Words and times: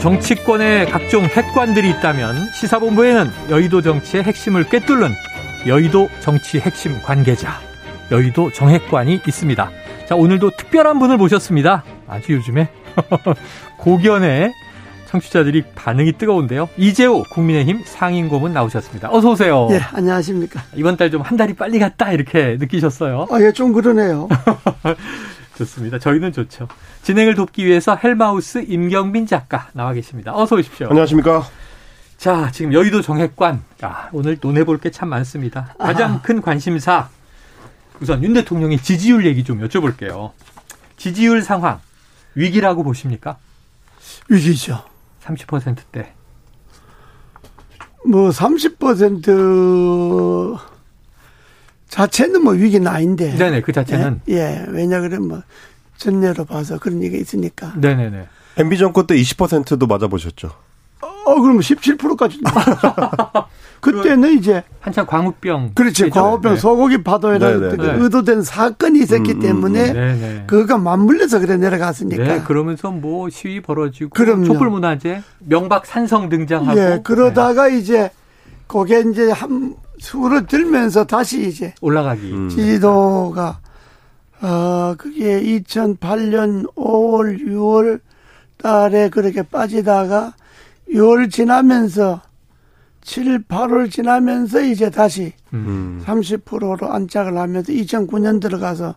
정치권에 0.00 0.86
각종 0.86 1.24
핵관들이 1.24 1.90
있다면 1.90 2.50
시사본부에는 2.54 3.30
여의도 3.50 3.82
정치의 3.82 4.24
핵심을 4.24 4.64
꿰뚫는 4.68 5.10
여의도 5.66 6.08
정치 6.20 6.58
핵심 6.58 7.02
관계자, 7.02 7.60
여의도 8.10 8.50
정핵관이 8.52 9.20
있습니다. 9.26 9.70
자, 10.08 10.14
오늘도 10.16 10.52
특별한 10.56 10.98
분을 10.98 11.18
모셨습니다. 11.18 11.84
아주 12.08 12.32
요즘에 12.32 12.70
고견에 13.76 14.52
청취자들이 15.06 15.64
반응이 15.74 16.12
뜨거운데요. 16.12 16.68
이재호 16.78 17.24
국민의힘 17.34 17.82
상임고문 17.84 18.52
나오셨습니다. 18.54 19.10
어서 19.12 19.32
오세요. 19.32 19.68
예, 19.70 19.80
안녕하십니까. 19.92 20.62
이번 20.76 20.96
달 20.96 21.10
좀 21.10 21.20
한 21.20 21.36
달이 21.36 21.54
빨리 21.54 21.78
갔다 21.78 22.10
이렇게 22.12 22.56
느끼셨어요? 22.58 23.26
아, 23.30 23.40
예, 23.42 23.52
좀 23.52 23.72
그러네요. 23.72 24.28
좋습니다. 25.60 25.98
저희는 25.98 26.32
좋죠. 26.32 26.68
진행을 27.02 27.34
돕기 27.34 27.66
위해서 27.66 27.94
헬마우스 27.96 28.64
임경민 28.66 29.26
작가 29.26 29.68
나와 29.74 29.92
계십니다. 29.92 30.32
어서 30.34 30.56
오십시오. 30.56 30.88
안녕하십니까. 30.88 31.44
자, 32.16 32.50
지금 32.50 32.72
여의도 32.72 33.02
정핵관. 33.02 33.62
아, 33.82 34.08
오늘 34.12 34.38
논해볼 34.40 34.78
게 34.78 34.90
참 34.90 35.08
많습니다. 35.10 35.74
가장 35.78 36.12
아하. 36.12 36.22
큰 36.22 36.40
관심사. 36.40 37.08
우선 38.00 38.22
윤 38.24 38.32
대통령의 38.32 38.78
지지율 38.78 39.26
얘기 39.26 39.44
좀 39.44 39.60
여쭤볼게요. 39.66 40.32
지지율 40.96 41.42
상황. 41.42 41.80
위기라고 42.34 42.82
보십니까? 42.82 43.36
위기죠. 44.28 44.84
30%대. 45.24 46.12
뭐, 48.06 48.30
30% 48.30 50.58
자체는 51.90 52.42
뭐 52.42 52.52
위기는 52.54 52.86
아닌데. 52.86 53.34
네네, 53.36 53.62
그 53.62 53.72
자체는. 53.72 54.22
예, 54.28 54.34
예. 54.34 54.64
왜냐 54.68 55.00
그러면 55.00 55.28
뭐, 55.28 55.42
전례로 55.96 56.44
봐서 56.46 56.78
그런 56.78 57.02
얘기가 57.02 57.20
있으니까. 57.20 57.74
네네네. 57.76 58.26
MB 58.56 58.78
정권 58.78 59.06
때 59.06 59.14
20%도 59.16 59.86
맞아보셨죠. 59.86 60.50
어, 61.02 61.40
그러면 61.40 61.60
17%까지. 61.60 62.40
그때는 63.80 64.38
이제, 64.38 64.62
한참 64.80 65.06
광우병. 65.06 65.72
그렇지. 65.74 65.94
시절. 65.94 66.10
광우병 66.10 66.54
네. 66.54 66.60
소고기 66.60 67.02
파도에라는 67.02 67.70
네, 67.70 67.76
네, 67.76 67.92
네. 67.92 68.02
의도된 68.02 68.42
사건이 68.42 69.00
있었기 69.00 69.32
음, 69.32 69.36
음, 69.36 69.40
때문에 69.40 69.92
네네. 69.92 70.44
그거가 70.46 70.78
맞물려서 70.78 71.40
그래 71.40 71.56
내려갔으니까. 71.56 72.22
네, 72.22 72.40
그러면서 72.42 72.90
뭐 72.90 73.30
시위 73.30 73.60
벌어지고 73.60 74.10
그럼요. 74.10 74.44
촛불문화제, 74.44 75.22
명박 75.40 75.86
산성 75.86 76.28
등장하고 76.28 76.78
예, 76.78 77.00
그러다가 77.02 77.68
이제 77.68 78.10
그게 78.66 79.00
이제 79.00 79.30
한 79.30 79.74
수를 80.00 80.46
들면서 80.46 81.04
다시 81.04 81.46
이제 81.46 81.66
네, 81.66 81.74
올라가기. 81.80 82.32
음. 82.32 82.48
지지도가 82.48 83.60
어 84.42 84.94
그게 84.96 85.40
2008년 85.42 86.74
5월 86.74 87.38
6월 87.46 88.00
달에 88.56 89.10
그렇게 89.10 89.42
빠지다가 89.42 90.34
6월 90.90 91.30
지나면서 91.30 92.22
7, 93.02 93.44
8월 93.44 93.90
지나면서 93.90 94.62
이제 94.62 94.90
다시 94.90 95.32
음. 95.52 96.02
30%로 96.04 96.92
안착을 96.92 97.36
하면서 97.36 97.72
2009년 97.72 98.40
들어가서 98.40 98.94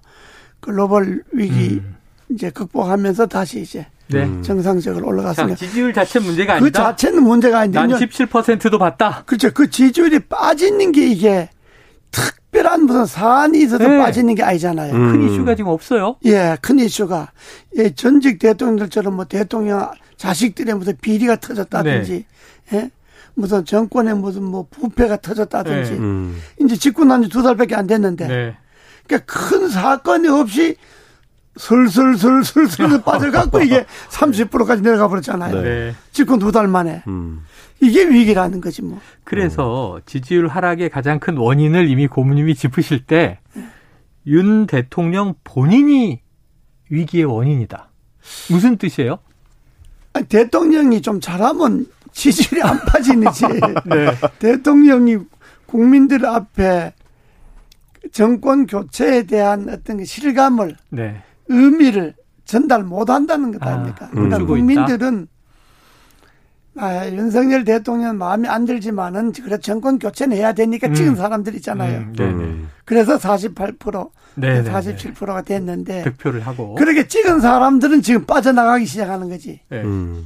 글로벌 0.59 1.23
위기 1.31 1.75
음. 1.75 1.95
이제 2.29 2.49
극복하면서 2.49 3.27
다시 3.27 3.61
이제 3.61 3.85
네. 4.07 4.23
음. 4.23 4.41
정상적으로 4.41 5.05
자, 5.05 5.09
올라갔습니다. 5.09 5.55
지지율 5.55 5.93
자체 5.93 6.19
문제가 6.19 6.53
그 6.53 6.65
아니다. 6.65 6.83
자체는 6.83 7.23
문제가 7.23 7.59
아닌데 7.59 7.79
난 7.79 7.89
17%도 7.89 8.77
봤다. 8.77 9.23
그렇죠. 9.25 9.51
그 9.51 9.69
지지율이 9.69 10.19
빠지는 10.19 10.91
게 10.91 11.07
이게 11.07 11.49
특별한 12.11 12.85
무슨 12.85 13.05
사안이 13.05 13.61
있어서 13.63 13.87
네. 13.87 13.97
빠지는 13.97 14.35
게 14.35 14.43
아니잖아요. 14.43 14.93
음. 14.93 15.11
큰 15.11 15.29
이슈가 15.29 15.55
지금 15.55 15.71
없어요. 15.71 16.17
예, 16.25 16.57
큰 16.61 16.79
이슈가 16.79 17.31
예, 17.77 17.89
전직 17.89 18.39
대통령들처럼 18.39 19.15
뭐 19.15 19.25
대통령 19.25 19.89
자식들의 20.17 20.75
무슨 20.75 20.95
비리가 21.01 21.37
터졌다든지, 21.37 22.25
네. 22.71 22.77
예, 22.77 22.91
무슨 23.33 23.65
정권의 23.65 24.15
무슨 24.15 24.43
뭐 24.43 24.67
부패가 24.69 25.17
터졌다든지, 25.17 25.91
네. 25.91 25.97
음. 25.97 26.39
이제 26.61 26.75
집권 26.75 27.11
한지 27.11 27.29
두 27.29 27.41
달밖에 27.41 27.75
안 27.75 27.87
됐는데, 27.87 28.27
네. 28.27 28.57
그러니까 29.07 29.33
큰 29.33 29.67
사건이 29.67 30.27
없이 30.27 30.75
슬슬슬슬슬 31.57 33.01
빠져 33.05 33.31
갖고 33.31 33.61
이게 33.61 33.85
30%까지 34.09 34.81
내려가 34.81 35.07
버렸잖아요. 35.07 35.55
네. 35.55 35.61
네. 35.63 35.95
집권 36.11 36.39
두 36.39 36.51
달 36.51 36.67
만에 36.67 37.03
음. 37.07 37.41
이게 37.79 38.07
위기라는 38.07 38.61
거지 38.61 38.81
뭐. 38.81 38.99
그래서 39.23 39.99
지지율 40.05 40.47
하락의 40.47 40.89
가장 40.89 41.19
큰 41.19 41.37
원인을 41.37 41.89
이미 41.89 42.07
고모님이 42.07 42.55
짚으실 42.55 43.05
때 43.05 43.39
윤 44.25 44.67
대통령 44.67 45.33
본인이 45.43 46.21
위기의 46.89 47.25
원인이다. 47.25 47.89
무슨 48.49 48.77
뜻이에요? 48.77 49.19
아니, 50.13 50.25
대통령이 50.27 51.01
좀 51.01 51.19
잘하면 51.19 51.87
지지율이 52.13 52.61
안 52.63 52.79
빠지는지. 52.85 53.45
네. 53.85 54.15
대통령이 54.39 55.17
국민들 55.65 56.25
앞에 56.25 56.93
정권 58.13 58.65
교체에 58.67 59.23
대한 59.23 59.67
어떤 59.69 59.97
그 59.97 60.05
실감을 60.05 60.77
네. 60.89 61.21
의미를 61.47 62.13
전달 62.45 62.83
못 62.83 63.09
한다는 63.09 63.51
것 63.51 63.65
아, 63.65 63.71
아닙니까? 63.71 64.09
음. 64.13 64.29
그러니까 64.29 64.45
국민들은 64.45 65.27
아, 66.75 67.07
윤석열 67.07 67.63
대통령 67.65 68.17
마음에 68.17 68.47
안 68.47 68.65
들지만은 68.65 69.31
그래 69.31 69.59
정권 69.59 69.99
교체는 69.99 70.35
해야 70.35 70.53
되니까 70.53 70.87
음. 70.87 70.93
찍은 70.95 71.15
사람들 71.15 71.53
있잖아요. 71.55 71.99
음, 71.99 72.13
네네. 72.17 72.31
음. 72.31 72.69
그래서 72.83 73.17
48%, 73.17 74.09
네네네. 74.35 74.71
47%가 74.71 75.43
됐는데 75.43 76.03
득표를 76.03 76.41
하고. 76.41 76.73
그렇게 76.75 77.07
찍은 77.07 77.41
사람들은 77.41 78.01
지금 78.01 78.25
빠져나가기 78.25 78.85
시작하는 78.85 79.29
거지. 79.29 79.59
네. 79.69 79.83
음. 79.83 80.25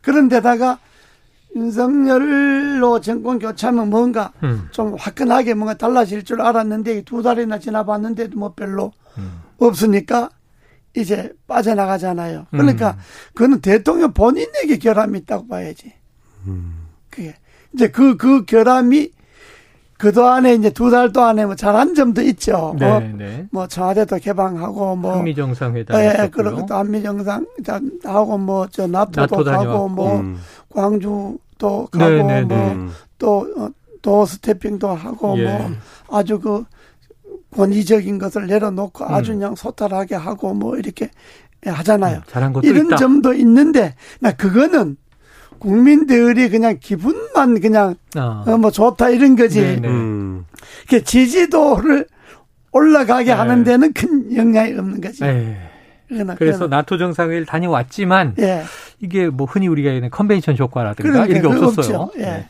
그런데다가 0.00 0.78
윤석열로 1.54 3.00
정권 3.00 3.38
교체하면 3.38 3.90
뭔가 3.90 4.32
음. 4.42 4.68
좀 4.70 4.94
화끈하게 4.98 5.52
뭔가 5.52 5.74
달라질 5.74 6.24
줄 6.24 6.40
알았는데 6.40 7.02
두 7.02 7.22
달이나 7.22 7.58
지나봤는데도 7.58 8.38
뭐 8.38 8.54
별로 8.54 8.92
음. 9.18 9.42
없으니까 9.66 10.30
이제 10.96 11.32
빠져나가잖아요. 11.46 12.46
그러니까 12.50 12.90
음. 12.90 12.96
그거는 13.34 13.60
대통령 13.60 14.12
본인에게 14.12 14.78
결함이 14.78 15.18
있다고 15.20 15.48
봐야지. 15.48 15.92
음. 16.46 16.86
그게 17.10 17.34
이제 17.74 17.88
그, 17.90 18.16
그 18.16 18.44
결함이 18.44 19.10
그 19.98 20.12
동안에 20.12 20.54
이제 20.54 20.70
두 20.70 20.90
달 20.90 21.12
동안에 21.12 21.46
뭐 21.46 21.54
잘한 21.54 21.94
점도 21.94 22.22
있죠. 22.22 22.74
네, 22.78 22.90
어, 22.90 23.00
네. 23.00 23.46
뭐 23.52 23.68
청와대도 23.68 24.18
개방하고 24.18 24.96
뭐 24.96 25.16
한미 25.16 25.34
정상회담 25.34 26.00
예. 26.02 26.28
그리고 26.32 26.66
또 26.66 26.74
한미 26.74 27.02
정상 27.02 27.46
하고 28.04 28.36
뭐 28.36 28.66
저 28.70 28.86
나토도 28.88 29.44
나토 29.44 29.44
가고. 29.44 29.88
뭐 29.88 30.18
음. 30.20 30.38
광주도 30.70 31.86
가고 31.90 32.08
네, 32.08 32.22
네, 32.22 32.42
뭐 32.42 32.56
네. 32.58 32.72
음. 32.74 32.90
또, 33.18 33.46
어, 33.56 33.68
도 34.02 34.26
스태핑도 34.26 34.88
하고 34.88 35.38
예. 35.38 35.44
뭐 35.44 35.70
아주 36.10 36.40
그 36.40 36.64
권위적인 37.54 38.18
것을 38.18 38.46
내려놓고 38.46 39.04
음. 39.04 39.14
아주 39.14 39.32
그냥 39.32 39.54
소탈하게 39.54 40.14
하고 40.14 40.54
뭐 40.54 40.76
이렇게 40.76 41.10
하잖아요. 41.64 42.22
잘한 42.26 42.52
것도 42.52 42.66
이런 42.66 42.86
있다. 42.86 42.96
점도 42.96 43.34
있는데 43.34 43.94
나 44.20 44.32
그거는 44.32 44.96
국민들이 45.58 46.48
그냥 46.48 46.78
기분만 46.80 47.60
그냥 47.60 47.94
아. 48.16 48.44
어, 48.46 48.56
뭐 48.58 48.70
좋다 48.70 49.10
이런 49.10 49.36
거지. 49.36 49.60
네, 49.60 49.76
네. 49.76 49.88
음. 49.88 50.44
그 50.88 51.04
지지도를 51.04 52.06
올라가게 52.72 53.26
네. 53.26 53.32
하는 53.32 53.62
데는 53.64 53.92
큰 53.92 54.34
영향이 54.34 54.76
없는 54.76 55.00
거지. 55.00 55.20
네. 55.22 55.56
그러나 56.08 56.34
그래서 56.34 56.66
그거는- 56.66 56.70
나토 56.70 56.98
정상회의를 56.98 57.46
다녀왔지만 57.46 58.34
예. 58.40 58.64
이게 59.00 59.28
뭐 59.28 59.46
흔히 59.46 59.68
우리가 59.68 59.88
얘기하는 59.90 60.10
컨벤션 60.10 60.58
효과라든가 60.58 61.10
그러니까 61.26 61.38
이런 61.38 61.60
게 61.60 61.64
없었어요. 61.66 62.10
예. 62.16 62.22
네. 62.22 62.48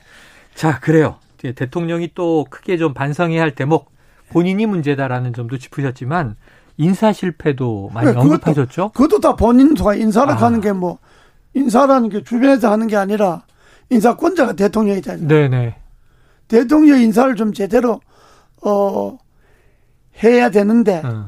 자, 0.55 0.79
그래요. 0.81 1.17
대통령이 1.39 2.13
또 2.15 2.47
크게 2.49 2.77
좀 2.79 2.95
반성해야 2.95 3.43
할 3.43 3.55
대목 3.55 3.92
본인이 4.33 4.67
문제다라는 4.67 5.33
점도 5.35 5.59
짚으셨지만 5.59 6.37
인사 6.79 7.13
실패도 7.13 7.91
많이 7.93 8.07
네, 8.09 8.15
그것도- 8.15 8.21
언급하셨죠? 8.21 8.91
그것도 8.91 9.21
다 9.21 9.37
본인 9.37 9.75
소가 9.77 9.95
인사를 9.95 10.33
아. 10.33 10.37
하는 10.37 10.61
게 10.61 10.73
뭐 10.73 10.99
인사라는 11.55 12.09
게 12.09 12.25
주변에서 12.25 12.73
하는 12.73 12.87
게 12.87 12.97
아니라 12.97 13.43
인사권자가 13.91 14.55
대통령이잖아요. 14.55 15.29
네네. 15.29 15.77
대통령 16.49 16.99
인사를 17.01 17.37
좀 17.37 17.53
제대로 17.53 18.01
어 18.65 19.19
해야 20.23 20.51
되는데 20.51 21.03
어. 21.05 21.27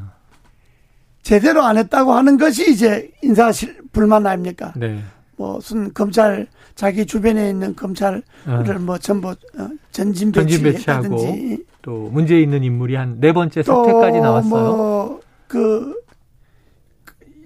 제대로 1.23 1.63
안 1.63 1.77
했다고 1.77 2.13
하는 2.13 2.39
것이 2.39 2.71
이제 2.71 3.11
인사 3.23 3.53
실 3.53 3.77
불만 3.93 4.27
아닙니까? 4.27 4.73
네. 4.77 4.99
뭐 5.37 5.57
무슨 5.57 5.93
검찰 5.93 6.47
자기 6.75 7.05
주변에 7.07 7.51
있는 7.51 7.75
검찰을 7.77 8.23
어. 8.47 8.63
뭐 8.81 8.97
전부 8.99 9.29
어, 9.31 9.69
전진 9.91 10.33
배치하고 10.33 11.17
또 11.85 12.09
문제 12.11 12.41
있는 12.41 12.65
인물이 12.65 12.95
한 12.97 13.21
네 13.21 13.33
번째 13.33 13.63
또 13.63 13.85
사태까지 13.85 14.21
나왔어요. 14.21 14.51
뭐 14.51 15.21
그 15.47 15.95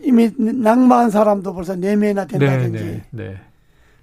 이미 0.02 0.30
낙마한 0.38 1.10
사람도 1.10 1.52
벌써 1.52 1.74
네 1.74 1.96
명이나 1.96 2.24
네, 2.26 2.38
된다든지 2.38 2.84
네, 2.84 3.02
네. 3.10 3.36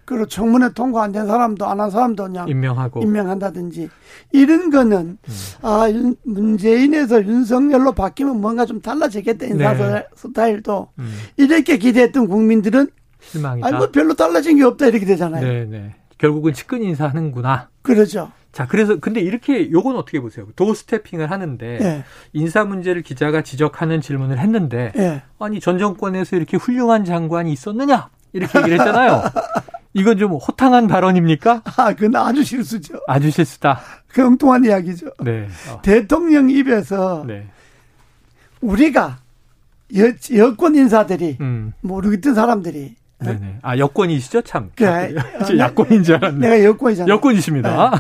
그리고 0.04 0.28
청문회 0.28 0.74
통과 0.76 1.04
안 1.04 1.12
된 1.14 1.26
사람도 1.26 1.66
안 1.66 1.80
한 1.80 1.90
사람도 1.90 2.26
그냥 2.26 2.48
임명하고. 2.50 3.02
임명한다든지 3.02 3.90
이런 4.34 4.70
거는 4.70 5.18
음. 5.28 5.34
아 5.64 5.90
윤- 5.90 6.16
문재인에서 6.24 7.24
윤석열로 7.26 7.94
바뀌면 7.94 8.40
뭔가 8.42 8.66
좀 8.66 8.82
달라지겠다 8.82 9.46
인사 9.48 9.74
네. 9.74 10.06
스타일도 10.16 10.90
음, 11.00 11.14
이렇게 11.38 11.78
기대했던 11.78 12.28
국민들은 12.28 12.88
실망이다. 13.22 13.66
아니 13.68 13.78
뭐 13.78 13.90
별로 13.90 14.14
달라진 14.14 14.58
게 14.58 14.64
없다 14.66 14.88
이렇게 14.88 15.06
되잖아요. 15.06 15.44
네, 15.44 15.66
네. 15.66 15.96
결국은 16.18 16.54
측근 16.54 16.84
인사하는구나. 16.84 17.70
그러죠. 17.82 18.32
자, 18.52 18.66
그래서 18.68 18.98
근데 19.00 19.20
이렇게 19.20 19.70
요건 19.72 19.98
어떻게 19.98 20.22
보세요? 20.22 20.48
도스태핑을 20.56 21.30
하는데 21.30 21.78
예. 21.82 22.04
인사 22.32 22.64
문제를 22.64 23.02
기자가 23.02 23.42
지적하는 23.42 24.00
질문을 24.00 24.40
했는데 24.40 24.94
예. 24.96 25.24
아니 25.40 25.60
전 25.60 25.78
정권에서 25.78 26.38
이렇게 26.38 26.56
훌륭한 26.56 27.04
장관이 27.04 27.52
있었느냐 27.52 28.10
이렇게 28.32 28.60
얘기를 28.60 28.80
했잖아요. 28.80 29.24
이건 29.94 30.18
좀 30.18 30.34
호탕한 30.34 30.88
발언입니까? 30.88 31.64
아, 31.78 31.94
그건 31.94 32.16
아주 32.16 32.44
실수죠. 32.44 33.00
아주 33.08 33.30
실수다. 33.30 33.80
그 34.08 34.26
엉뚱한 34.26 34.64
이야기죠. 34.66 35.08
네. 35.22 35.48
어, 35.70 35.82
대통령 35.82 36.50
입에서 36.50 37.24
네. 37.28 37.48
우리가 38.62 39.20
여, 39.98 40.38
여권 40.38 40.76
인사들이 40.76 41.38
음. 41.42 41.74
뭐 41.82 41.98
우리 41.98 42.16
같은 42.16 42.34
사람들이 42.34 42.96
네네. 43.20 43.60
아 43.62 43.78
여권이시죠, 43.78 44.42
참. 44.42 44.72
저 44.78 45.58
야권인 45.58 46.04
줄 46.04 46.16
알았네. 46.16 46.48
내가 46.50 46.66
여권이잖아. 46.66 47.08
여권이십니다. 47.08 47.92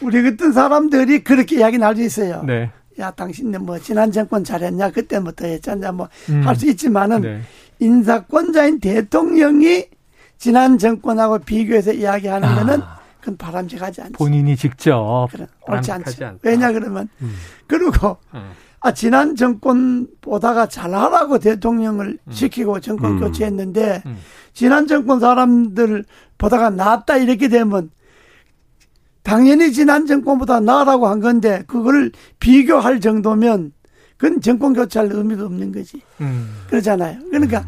우리 0.00 0.22
같은 0.22 0.52
사람들이 0.52 1.24
그렇게 1.24 1.56
이야기 1.56 1.78
날수 1.78 2.02
있어요. 2.02 2.42
네. 2.44 2.70
야, 3.00 3.10
당신네 3.10 3.58
뭐 3.58 3.78
지난 3.78 4.10
정권 4.10 4.42
잘했냐? 4.44 4.90
그때부터 4.90 5.46
했잖냐? 5.46 5.92
뭐할 5.92 6.10
음. 6.30 6.54
수 6.54 6.68
있지만은 6.68 7.20
네. 7.20 7.40
인사권자인 7.80 8.80
대통령이 8.80 9.86
지난 10.36 10.78
정권하고 10.78 11.38
비교해서 11.40 11.92
이야기하는 11.92 12.54
거는 12.54 12.82
아, 12.82 12.98
그건 13.20 13.36
바람직하지 13.36 14.02
않죠. 14.02 14.12
본인이 14.14 14.56
직접 14.56 15.28
그래, 15.30 15.42
옳지 15.68 15.90
바람직하지 15.90 16.24
않죠. 16.24 16.26
않다. 16.26 16.38
왜냐 16.42 16.72
그러면 16.72 17.08
음. 17.22 17.34
그리고 17.66 18.16
어. 18.32 18.52
아 18.80 18.92
지난 18.92 19.34
정권 19.34 20.06
보다가 20.20 20.66
잘하라고 20.66 21.38
대통령을 21.38 22.18
시키고 22.30 22.80
정권 22.80 23.12
음. 23.12 23.20
교체했는데 23.20 24.02
음. 24.06 24.18
지난 24.52 24.86
정권 24.86 25.20
사람들 25.20 26.04
보다가 26.38 26.70
낫다 26.70 27.16
이렇게 27.16 27.48
되면 27.48 27.90
당연히 29.22 29.72
지난 29.72 30.06
정권보다 30.06 30.60
나으라고 30.60 31.06
한 31.06 31.20
건데 31.20 31.62
그걸 31.66 32.12
비교할 32.40 33.00
정도면 33.00 33.72
그건 34.16 34.40
정권 34.40 34.72
교체할 34.72 35.10
의미가 35.12 35.44
없는 35.44 35.72
거지. 35.72 36.00
음. 36.20 36.48
그러잖아요. 36.68 37.20
그러니까 37.30 37.64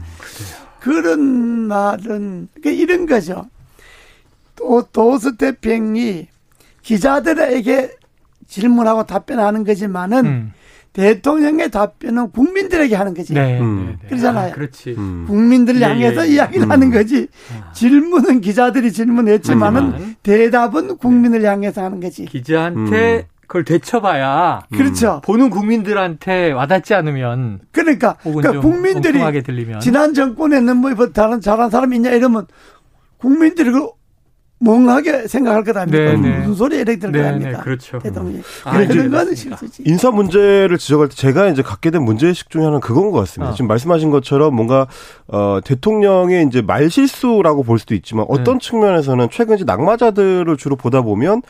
그런 0.80 1.20
말은 1.20 2.48
그 2.62 2.70
이런 2.70 3.06
거죠. 3.06 3.48
또 4.56 4.82
도스태핑이 4.90 6.28
기자들에게 6.82 7.96
질문하고 8.46 9.04
답변하는 9.04 9.64
거지만은 9.64 10.26
음. 10.26 10.52
대통령의 10.92 11.70
답변은 11.70 12.30
국민들에게 12.32 12.94
하는 12.94 13.14
거지. 13.14 13.32
네. 13.32 13.60
음. 13.60 13.86
네, 13.86 13.92
네. 14.02 14.08
그러잖아요. 14.08 14.50
아, 14.50 14.54
그렇지. 14.54 14.94
음. 14.98 15.24
국민들을 15.26 15.80
예, 15.80 15.84
향해서 15.84 16.26
예, 16.26 16.30
예. 16.30 16.34
이야기를 16.34 16.66
음. 16.66 16.70
하는 16.72 16.90
거지. 16.90 17.28
아. 17.54 17.72
질문은 17.72 18.40
기자들이 18.40 18.92
질문했지만은 18.92 19.92
하지만 19.92 20.16
대답은 20.22 20.96
국민을 20.96 21.44
향해서 21.44 21.82
하는 21.82 22.00
거지. 22.00 22.24
기자한테 22.24 23.28
그걸 23.50 23.64
되쳐봐야 23.64 24.62
그렇죠. 24.72 25.20
보는 25.24 25.50
국민들한테 25.50 26.52
와닿지 26.52 26.94
않으면 26.94 27.60
그러니까, 27.72 28.16
혹은 28.24 28.42
그러니까 28.42 28.62
좀 28.62 28.70
국민들이 28.70 29.14
엉뚱하게 29.14 29.42
들리면 29.42 29.80
지난 29.80 30.14
정권에는 30.14 30.76
뭐 30.76 30.94
다른 31.08 31.40
잘한 31.40 31.68
사람이 31.68 31.96
있냐 31.96 32.10
이러면 32.10 32.46
국민들이 33.18 33.72
그 33.72 33.88
멍하게 34.60 35.26
생각할 35.26 35.64
것 35.64 35.76
아닙니까? 35.76 36.12
네, 36.12 36.16
네. 36.16 36.38
무슨 36.40 36.54
소리 36.54 36.76
이렇게 36.76 36.98
들을 36.98 37.12
거 37.12 37.18
네, 37.18 37.28
아닙니까? 37.28 37.58
네, 37.58 37.64
그렇죠. 37.64 37.98
대통령이. 37.98 38.42
아, 38.64 38.72
그런. 38.72 39.34
실수지. 39.34 39.82
인사 39.86 40.10
문제를 40.10 40.76
지적할 40.76 41.08
때 41.08 41.14
제가 41.14 41.48
이제 41.48 41.62
갖게 41.62 41.90
된 41.90 42.02
문제의식 42.02 42.50
중에 42.50 42.62
하나는 42.62 42.80
그건 42.80 43.10
것 43.10 43.18
같습니다. 43.20 43.52
어. 43.52 43.54
지금 43.54 43.68
말씀하신 43.68 44.10
것처럼 44.10 44.54
뭔가 44.54 44.86
어 45.32 45.60
대통령의 45.64 46.46
이제 46.46 46.60
말실수라고 46.62 47.62
볼 47.62 47.78
수도 47.78 47.94
있지만 47.94 48.26
어떤 48.28 48.58
네. 48.58 48.66
측면에서는 48.66 49.28
최근 49.30 49.56
이제 49.56 49.64
낙마자들을 49.64 50.56
주로 50.56 50.76
보다 50.76 51.02
보면 51.02 51.42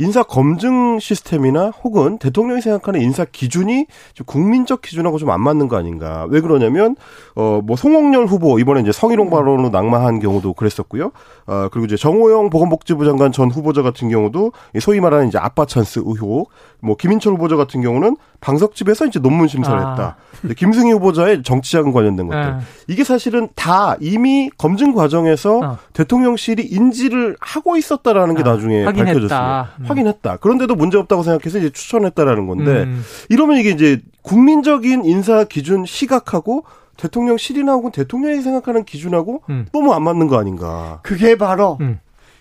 인사 0.00 0.22
검증 0.22 0.98
시스템이나 1.00 1.70
혹은 1.82 2.18
대통령이 2.18 2.60
생각하는 2.60 3.00
인사 3.00 3.24
기준이 3.24 3.86
좀 4.14 4.26
국민적 4.26 4.80
기준하고 4.82 5.18
좀 5.18 5.28
안 5.28 5.40
맞는 5.42 5.68
거 5.68 5.76
아닌가. 5.76 6.26
왜 6.30 6.40
그러냐면 6.40 6.96
어 7.34 7.60
뭐 7.62 7.76
송홍열 7.76 8.26
후보 8.26 8.58
이번에 8.58 8.80
이제 8.80 8.92
성희롱 8.92 9.30
발언으로 9.30 9.68
낙마한 9.70 10.20
경우도 10.20 10.54
그랬었고요. 10.54 11.10
어 11.46 11.68
그리고 11.70 11.86
이제 11.86 11.96
정호영 11.96 12.50
보건복지부 12.50 13.04
장관 13.04 13.30
전 13.32 13.50
후보자 13.50 13.82
같은 13.82 14.08
경우도 14.08 14.52
이 14.74 14.80
소위 14.80 15.00
말하는 15.00 15.28
이제 15.28 15.38
아빠 15.38 15.64
찬스 15.66 16.02
의혹, 16.06 16.50
뭐 16.80 16.96
김인철 16.96 17.32
후보자 17.32 17.56
같은 17.56 17.80
경우는 17.82 18.16
방석집에서 18.40 19.06
이제 19.06 19.18
논문 19.18 19.48
심사를 19.48 19.76
아. 19.78 19.90
했다. 19.90 20.16
근데 20.40 20.54
김승희 20.54 20.92
후보자의 20.92 21.42
정치자금 21.42 21.92
관련된 21.92 22.28
것들. 22.28 22.56
네. 22.56 22.58
이게 22.86 23.02
사실은 23.02 23.48
다 23.56 23.96
이미 24.00 24.48
검증 24.56 24.94
과정에서 24.94 25.58
어. 25.58 25.78
대통령실이 25.92 26.62
인지를 26.64 27.36
하고 27.40 27.76
있었다라는 27.76 28.36
게 28.36 28.42
아, 28.42 28.52
나중에 28.52 28.84
확인했다. 28.84 29.04
밝혀졌습니다. 29.06 29.68
음. 29.80 29.84
확인했다. 29.86 30.36
그런데도 30.36 30.76
문제 30.76 30.98
없다고 30.98 31.24
생각해서 31.24 31.58
이제 31.58 31.70
추천했다라는 31.70 32.46
건데 32.46 32.84
음. 32.84 33.02
이러면 33.28 33.58
이게 33.58 33.70
이제 33.70 34.00
국민적인 34.22 35.04
인사 35.04 35.44
기준 35.44 35.84
시각하고 35.84 36.64
대통령실이나 36.96 37.72
혹은 37.72 37.90
대통령이 37.90 38.40
생각하는 38.42 38.84
기준하고 38.84 39.42
음. 39.50 39.66
너무 39.72 39.92
안 39.92 40.02
맞는 40.04 40.28
거 40.28 40.38
아닌가. 40.38 41.00
그게 41.02 41.36
바로 41.36 41.78
음. 41.80 41.98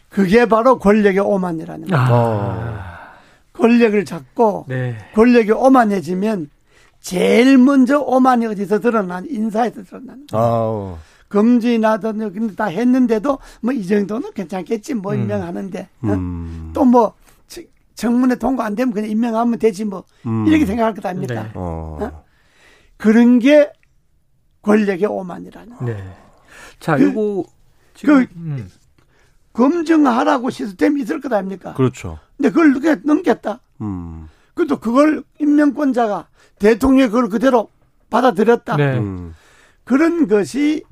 그게 0.10 0.46
바로 0.46 0.78
권력의 0.80 1.20
오만이라는 1.20 1.88
거예요. 1.88 2.06
아. 2.08 2.97
권력을 3.58 4.06
잡고 4.06 4.66
네. 4.68 4.96
권력이 5.14 5.52
오만해지면 5.52 6.50
제일 7.00 7.58
먼저 7.58 8.00
오만이 8.00 8.46
어디서 8.48 8.80
드러난 8.80 9.26
인사에서 9.30 9.84
드러나는 9.84 10.28
거예요. 10.28 10.98
아, 11.00 11.00
검진하든 11.30 12.34
근데 12.34 12.56
다 12.56 12.66
했는데도 12.66 13.40
뭐 13.62 13.74
이 13.74 13.86
정도는 13.86 14.32
괜찮겠지 14.34 14.94
뭐 14.96 15.14
음. 15.14 15.22
임명하는데 15.22 15.80
어? 16.04 16.08
음. 16.08 16.72
또뭐 16.74 17.14
청문회 17.96 18.36
통과 18.36 18.66
안 18.66 18.76
되면 18.76 18.94
그냥 18.94 19.10
임명하면 19.10 19.58
되지 19.60 19.84
뭐 19.86 20.04
음. 20.26 20.46
이렇게 20.48 20.66
생각할 20.66 20.94
것 20.94 21.04
아닙니까? 21.06 21.44
네. 21.44 21.50
어. 21.56 21.98
어? 22.00 22.24
그런 22.98 23.40
게 23.40 23.72
권력의 24.62 25.06
오만이라는. 25.08 25.78
네. 25.86 25.98
자, 26.80 26.96
그- 26.98 27.04
요거 27.06 27.44
지금 27.96 28.26
그- 28.26 28.34
음. 28.36 28.70
검증하라고 29.58 30.52
시스템이 30.52 31.02
있을 31.02 31.20
것 31.20 31.34
아닙니까? 31.34 31.74
그렇죠. 31.74 32.20
근데 32.38 32.50
그걸 32.50 32.74
그냥 32.74 33.02
넘겼다. 33.04 33.60
음. 33.82 34.28
그것도 34.54 34.80
그걸 34.80 35.24
임명권자가 35.40 36.28
대통령이 36.60 37.10
그걸 37.10 37.28
그대로 37.28 37.70
받아들였다. 38.12 38.78
네. 38.78 38.98
음. 39.00 39.34
그런 39.84 40.28
것이 40.28 40.84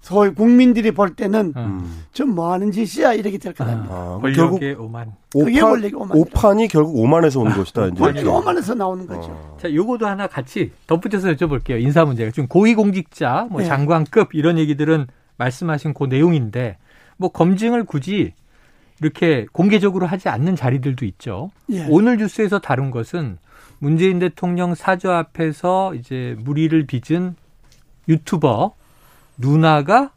소위 0.00 0.34
국민들이 0.34 0.90
볼 0.90 1.14
때는 1.14 1.52
어. 1.54 1.60
음. 1.60 2.04
좀뭐 2.12 2.52
하는 2.52 2.72
짓이야 2.72 3.14
이렇게 3.14 3.38
될것 3.38 3.66
아, 3.66 3.70
같습니다. 3.70 3.94
아, 3.94 4.20
결국 4.34 4.60
오만. 4.80 5.12
그게 5.32 5.60
오판, 5.60 5.70
원래. 5.70 5.90
오판 5.94 6.60
이 6.60 6.68
결국 6.68 6.98
오만에서 6.98 7.40
온 7.40 7.52
것이다. 7.52 7.86
이제 7.86 7.94
권력이 7.96 8.20
이렇게. 8.20 8.36
오만에서 8.36 8.74
나오는 8.74 9.06
거죠. 9.06 9.30
어. 9.30 9.56
자, 9.60 9.72
요거도 9.72 10.06
하나 10.06 10.26
같이 10.26 10.72
덧붙여서 10.88 11.28
여쭤볼게요. 11.28 11.80
인사 11.80 12.04
문제가. 12.04 12.32
지금 12.32 12.48
고위공직자, 12.48 13.46
뭐 13.50 13.60
네. 13.60 13.66
장관급 13.68 14.34
이런 14.34 14.58
얘기들은 14.58 15.06
말씀하신 15.38 15.94
그 15.94 16.04
내용인데 16.04 16.76
뭐 17.16 17.30
검증을 17.30 17.84
굳이 17.84 18.32
이렇게 19.00 19.46
공개적으로 19.52 20.06
하지 20.06 20.28
않는 20.28 20.56
자리들도 20.56 21.04
있죠. 21.06 21.50
예. 21.70 21.86
오늘 21.88 22.16
뉴스에서 22.16 22.58
다룬 22.60 22.90
것은 22.90 23.38
문재인 23.78 24.18
대통령 24.18 24.74
사저 24.74 25.10
앞에서 25.10 25.94
이제 25.94 26.36
무리를 26.38 26.86
빚은 26.86 27.36
유튜버 28.08 28.74
누나가 29.38 30.12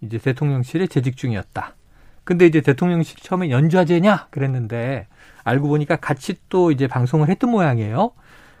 이제 0.00 0.18
대통령실에 0.18 0.86
재직 0.86 1.16
중이었다. 1.16 1.76
근데 2.24 2.46
이제 2.46 2.60
대통령실이 2.60 3.22
처음에 3.22 3.50
연좌제냐 3.50 4.28
그랬는데 4.30 5.08
알고 5.44 5.68
보니까 5.68 5.96
같이 5.96 6.36
또 6.48 6.70
이제 6.70 6.86
방송을 6.86 7.28
했던 7.28 7.50
모양이에요. 7.50 8.12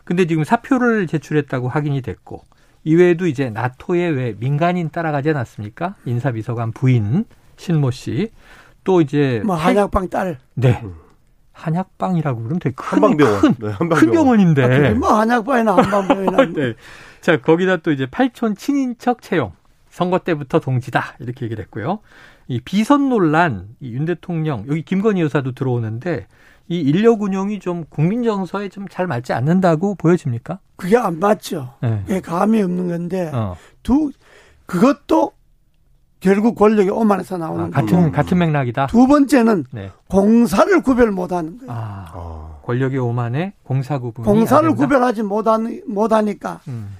근데 0.04 0.26
지금 0.26 0.44
사표를 0.44 1.06
제출했다고 1.06 1.68
확인이 1.68 2.02
됐고 2.02 2.44
이외에도 2.84 3.26
이제 3.26 3.50
나토에 3.50 4.08
왜 4.08 4.34
민간인 4.38 4.90
따라가지 4.90 5.30
않았습니까? 5.30 5.94
인사비서관 6.04 6.72
부인 6.72 7.24
신모 7.62 7.90
씨. 7.92 8.30
또 8.84 9.00
이제 9.00 9.40
뭐 9.44 9.54
할- 9.54 9.70
한약방 9.76 10.08
딸. 10.08 10.38
네. 10.54 10.82
한약방이라고 11.52 12.38
그러면 12.40 12.58
되게 12.58 12.74
큰, 12.74 12.84
한방병원. 13.02 13.40
큰, 13.40 13.54
네, 13.60 13.72
큰 13.94 14.10
병원인데. 14.10 14.88
아, 14.88 14.94
뭐 14.94 15.12
한약방이나 15.20 15.76
한방병이나. 15.76 16.36
네. 16.54 16.74
자, 17.20 17.40
거기다 17.40 17.76
또 17.78 17.92
이제 17.92 18.06
팔촌 18.06 18.56
친인척 18.56 19.22
채용. 19.22 19.52
선거 19.90 20.18
때부터 20.18 20.58
동지다. 20.58 21.16
이렇게 21.20 21.44
얘기를 21.44 21.62
했고요. 21.64 22.00
이 22.48 22.60
비선 22.60 23.08
논란, 23.10 23.68
이 23.80 23.92
윤 23.94 24.06
대통령, 24.06 24.64
여기 24.68 24.82
김건희 24.82 25.20
여사도 25.20 25.52
들어오는데 25.52 26.26
이 26.68 26.80
인력 26.80 27.20
운영이 27.22 27.60
좀 27.60 27.84
국민 27.90 28.22
정서에 28.24 28.68
좀 28.70 28.86
잘 28.88 29.06
맞지 29.06 29.32
않는다고 29.34 29.94
보여집니까? 29.96 30.58
그게 30.76 30.96
안 30.96 31.20
맞죠. 31.20 31.74
네. 31.82 32.02
그게 32.06 32.20
감이 32.20 32.60
없는 32.62 32.88
건데 32.88 33.30
어. 33.34 33.56
두 33.82 34.10
그것도 34.66 35.32
결국 36.22 36.54
권력이 36.54 36.88
오만에서 36.88 37.36
나오는 37.36 37.64
아, 37.64 37.68
거고. 37.68 37.86
같은 37.86 38.12
같은 38.12 38.38
맥락이다. 38.38 38.86
두 38.86 39.06
번째는 39.08 39.64
네. 39.72 39.90
공사를 40.08 40.80
구별 40.82 41.10
못하는 41.10 41.58
거예요. 41.58 41.70
아, 41.70 42.06
아. 42.14 42.58
권력의 42.62 42.98
오만에 43.00 43.54
공사 43.64 43.98
구분이 43.98 44.24
공사를? 44.24 44.72
구별하지 44.74 45.24
못하니, 45.24 45.82
못하니까 45.86 46.60
음. 46.68 46.96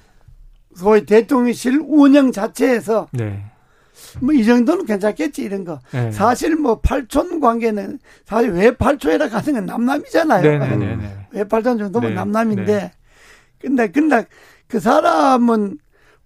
소위 0.75 1.05
대통령실 1.05 1.81
운영 1.87 2.33
자체에서 2.33 3.07
네. 3.11 3.45
뭐이 4.19 4.43
정도는 4.43 4.85
괜찮겠지 4.85 5.41
이런 5.41 5.63
거. 5.63 5.79
네. 5.91 6.11
사실 6.11 6.57
뭐 6.57 6.81
팔촌 6.81 7.39
관계는 7.39 7.99
사실 8.25 8.51
왜 8.51 8.75
팔촌이라 8.75 9.29
하는 9.29 9.53
건 9.53 9.65
남남이잖아요. 9.65 10.41
네네네. 10.41 11.27
왜 11.31 11.43
팔촌 11.45 11.77
정도면 11.77 12.09
네. 12.09 12.15
남남인데. 12.15 12.65
네. 12.65 12.91
근데 13.59 13.87
근데 13.87 14.25
그 14.67 14.81
사람은 14.81 15.77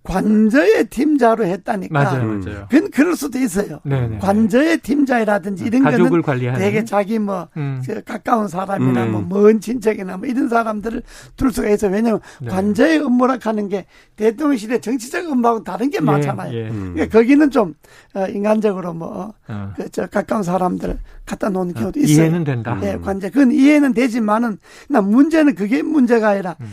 관저의 0.08 0.86
팀자로 0.86 1.46
했다니까. 1.46 1.92
맞아요, 1.92 2.24
음. 2.24 2.40
맞아요. 2.40 2.68
그건 2.70 2.90
그럴 2.92 3.16
수도 3.16 3.38
있어요. 3.38 3.80
네네. 3.84 4.20
관저의 4.20 4.78
팀자라든지 4.80 5.66
이런 5.66 5.84
가족을 5.84 6.10
거는 6.10 6.22
관리하는. 6.22 6.60
되게 6.60 6.86
자기 6.86 7.20
뭐 7.20 7.48
음. 7.58 7.82
저 7.86 8.00
가까운 8.02 8.48
사람이나 8.48 9.04
음. 9.06 9.28
뭐먼 9.28 9.60
친척이나 9.60 10.18
뭐 10.18 10.28
이런 10.28 10.48
사람들을 10.48 11.04
둘 11.36 11.52
수가 11.52 11.70
있어. 11.70 11.88
왜냐면 11.88 12.22
네. 12.42 12.48
관저의 12.48 13.00
업무라 13.00 13.38
하는 13.42 13.68
게 13.68 13.86
대통령실의 14.16 14.82
정치적 14.82 15.30
업무하고 15.30 15.64
다른 15.64 15.90
게 15.90 16.00
많잖아요. 16.00 16.54
예, 16.54 16.58
예. 16.58 16.70
음. 16.70 16.94
그러니까 16.94 17.20
거기는 17.20 17.52
좀 17.52 17.76
어, 18.14 18.26
인간적으로 18.28 18.94
뭐 18.94 19.34
어. 19.48 19.74
그저 19.76 20.08
가까운 20.08 20.42
사람들 20.42 20.98
갖다 21.26 21.50
놓는 21.50 21.74
경우도 21.74 22.00
있어요. 22.00 22.26
이해는 22.26 22.44
된다. 22.46 22.80
예, 22.84 22.98
관제 22.98 23.30
그건 23.30 23.52
이해는 23.52 23.94
되지만은 23.94 24.58
나 24.88 25.02
문제는 25.02 25.56
그게 25.56 25.82
문제가 25.84 26.30
아니라 26.30 26.56
음. 26.62 26.72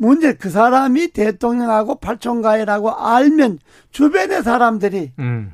문제 0.00 0.32
그 0.32 0.48
사람이 0.48 1.08
대통령하고 1.08 1.96
팔촌가이라고 1.96 2.90
알면 2.90 3.58
주변의 3.90 4.42
사람들이 4.42 5.12
음. 5.18 5.52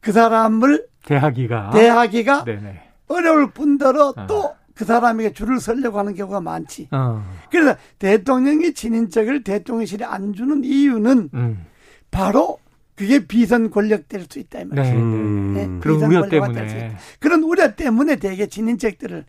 그 0.00 0.12
사람을 0.12 0.86
대하기가. 1.04 1.70
대하기가 1.72 2.44
네네. 2.44 2.80
어려울 3.08 3.50
뿐더러 3.50 4.14
아. 4.16 4.26
또그 4.26 4.86
사람에게 4.86 5.34
줄을 5.34 5.60
서려고 5.60 5.98
하는 5.98 6.14
경우가 6.14 6.40
많지. 6.40 6.88
어. 6.90 7.22
그래서 7.50 7.76
대통령이 7.98 8.72
친인척을 8.72 9.44
대통령실에 9.44 10.06
안 10.06 10.32
주는 10.32 10.64
이유는 10.64 11.28
음. 11.34 11.66
바로 12.10 12.58
그게 12.94 13.26
비선 13.26 13.68
권력 13.70 14.08
될 14.08 14.22
수 14.22 14.38
있다 14.38 14.60
이 14.60 14.64
말이죠. 14.64 14.90
네. 14.90 14.96
음. 14.96 15.52
네. 15.54 15.80
그런 15.82 16.02
우려 16.02 16.26
때문에. 16.30 16.96
그런 17.20 17.42
우려 17.42 17.74
때문에 17.74 18.16
대개 18.16 18.46
친인척들을 18.46 19.22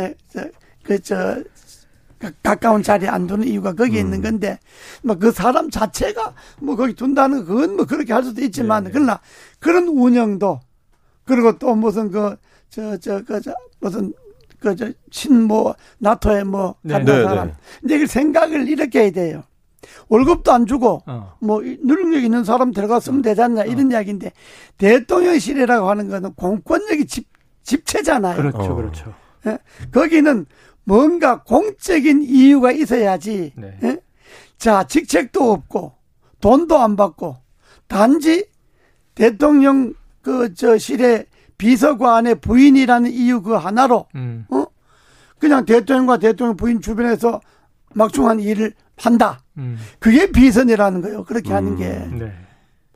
에, 0.00 0.14
저, 0.28 0.44
그, 0.82 0.98
저, 0.98 1.40
가- 2.22 2.30
가까운 2.42 2.82
자리에 2.82 3.08
안 3.08 3.26
두는 3.26 3.46
이유가 3.48 3.72
거기에 3.72 4.00
음. 4.00 4.06
있는 4.06 4.22
건데, 4.22 4.58
뭐 5.02 5.16
그 5.16 5.32
사람 5.32 5.70
자체가 5.70 6.34
뭐 6.60 6.76
거기 6.76 6.94
둔다는 6.94 7.44
그건 7.44 7.76
뭐 7.76 7.84
그렇게 7.84 8.12
할 8.12 8.22
수도 8.22 8.40
있지만, 8.42 8.84
네. 8.84 8.90
그러나 8.92 9.20
그런 9.58 9.88
운영도, 9.88 10.60
그리고 11.24 11.58
또 11.58 11.74
무슨 11.74 12.10
그, 12.10 12.36
저, 12.70 12.96
저, 12.98 13.22
그, 13.24 13.40
저, 13.40 13.52
무슨, 13.80 14.12
그, 14.60 14.74
저, 14.76 14.90
친뭐, 15.10 15.74
나토에 15.98 16.44
뭐, 16.44 16.76
네. 16.82 16.94
간다 16.94 17.16
네, 17.16 17.24
사람. 17.24 17.48
네. 17.48 17.54
이제 17.84 17.98
그 17.98 18.06
생각을 18.06 18.68
이렇게 18.68 19.00
해야 19.02 19.10
돼요. 19.10 19.42
월급도 20.08 20.52
안 20.52 20.64
주고, 20.66 21.02
어. 21.06 21.34
뭐 21.40 21.62
이- 21.64 21.76
능력 21.82 22.22
있는 22.22 22.44
사람 22.44 22.70
들어갔으면 22.72 23.22
되지 23.22 23.42
않냐 23.42 23.64
이런 23.64 23.90
이야기인데 23.90 24.30
대통령실이라고 24.78 25.88
하는 25.90 26.08
거는 26.08 26.34
공권력이 26.34 27.06
집 27.06 27.26
집체잖아요. 27.64 28.36
그렇죠, 28.36 28.58
어. 28.58 28.74
그렇죠. 28.74 29.14
예? 29.46 29.58
거기는 29.92 30.46
뭔가 30.84 31.42
공적인 31.42 32.22
이유가 32.22 32.72
있어야지. 32.72 33.52
네. 33.56 33.78
예? 33.82 33.98
자 34.58 34.84
직책도 34.84 35.52
없고 35.52 35.92
돈도 36.40 36.78
안 36.78 36.96
받고 36.96 37.36
단지 37.88 38.46
대통령 39.14 39.94
그 40.22 40.54
저 40.54 40.78
실의 40.78 41.26
비서관의 41.58 42.36
부인이라는 42.40 43.10
이유 43.12 43.42
그 43.42 43.54
하나로 43.54 44.06
음. 44.14 44.46
어 44.50 44.64
그냥 45.38 45.64
대통령과 45.64 46.18
대통령 46.18 46.56
부인 46.56 46.80
주변에서 46.80 47.40
막중한 47.94 48.40
일을 48.40 48.74
한다. 48.96 49.42
음. 49.58 49.76
그게 49.98 50.30
비선이라는 50.30 51.02
거예요. 51.02 51.24
그렇게 51.24 51.52
하는 51.52 51.76
게. 51.76 51.88
네. 51.88 52.32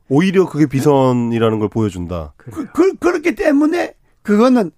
오히려 0.08 0.48
그게 0.48 0.66
비선이라는 0.66 1.58
걸 1.58 1.68
보여준다. 1.68 2.34
그래요. 2.36 2.56
그, 2.56 2.72
그, 2.72 2.94
그렇기 2.96 3.34
때문에 3.34 3.94
그거는 4.22 4.70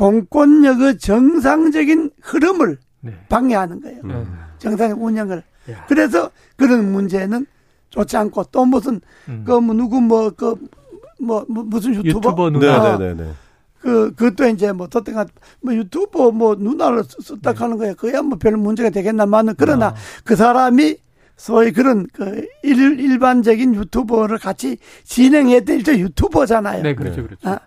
공권력의 0.00 0.98
정상적인 0.98 2.10
흐름을 2.22 2.78
네. 3.02 3.14
방해하는 3.28 3.82
거예요. 3.82 4.00
네. 4.02 4.26
정상적 4.58 5.02
운영을. 5.02 5.42
야. 5.70 5.84
그래서 5.88 6.30
그런 6.56 6.90
문제는 6.90 7.44
좋지 7.90 8.16
않고 8.16 8.44
또 8.44 8.64
무슨 8.64 9.00
음. 9.28 9.44
그뭐 9.46 9.74
누구 9.74 10.00
뭐 10.00 10.30
그 10.30 10.56
뭐 11.22 11.44
무슨 11.46 11.94
유튜버, 11.96 12.30
유튜버 12.30 12.50
누나. 12.50 12.96
네 12.96 13.08
네네네. 13.08 13.30
그 13.78 14.14
그것도 14.14 14.48
이제 14.48 14.72
뭐 14.72 14.86
어떤가 14.86 15.26
뭐 15.60 15.74
유튜버 15.74 16.30
뭐 16.30 16.54
누나를 16.54 17.04
썼다 17.04 17.52
하는 17.52 17.76
거야. 17.76 17.92
그야 17.92 18.22
뭐 18.22 18.38
별 18.38 18.56
문제가 18.56 18.88
되겠나마는 18.88 19.54
그러나 19.58 19.88
아. 19.88 19.94
그 20.24 20.34
사람이 20.34 20.96
소위 21.36 21.72
그런 21.72 22.06
그 22.14 22.46
일, 22.62 22.98
일반적인 23.00 23.74
유튜버를 23.74 24.38
같이 24.38 24.78
진행했던 25.04 25.76
일종 25.76 25.94
유튜버잖아요. 25.96 26.82
네, 26.84 26.94
그렇죠, 26.94 27.22
그렇죠. 27.22 27.48
아. 27.50 27.60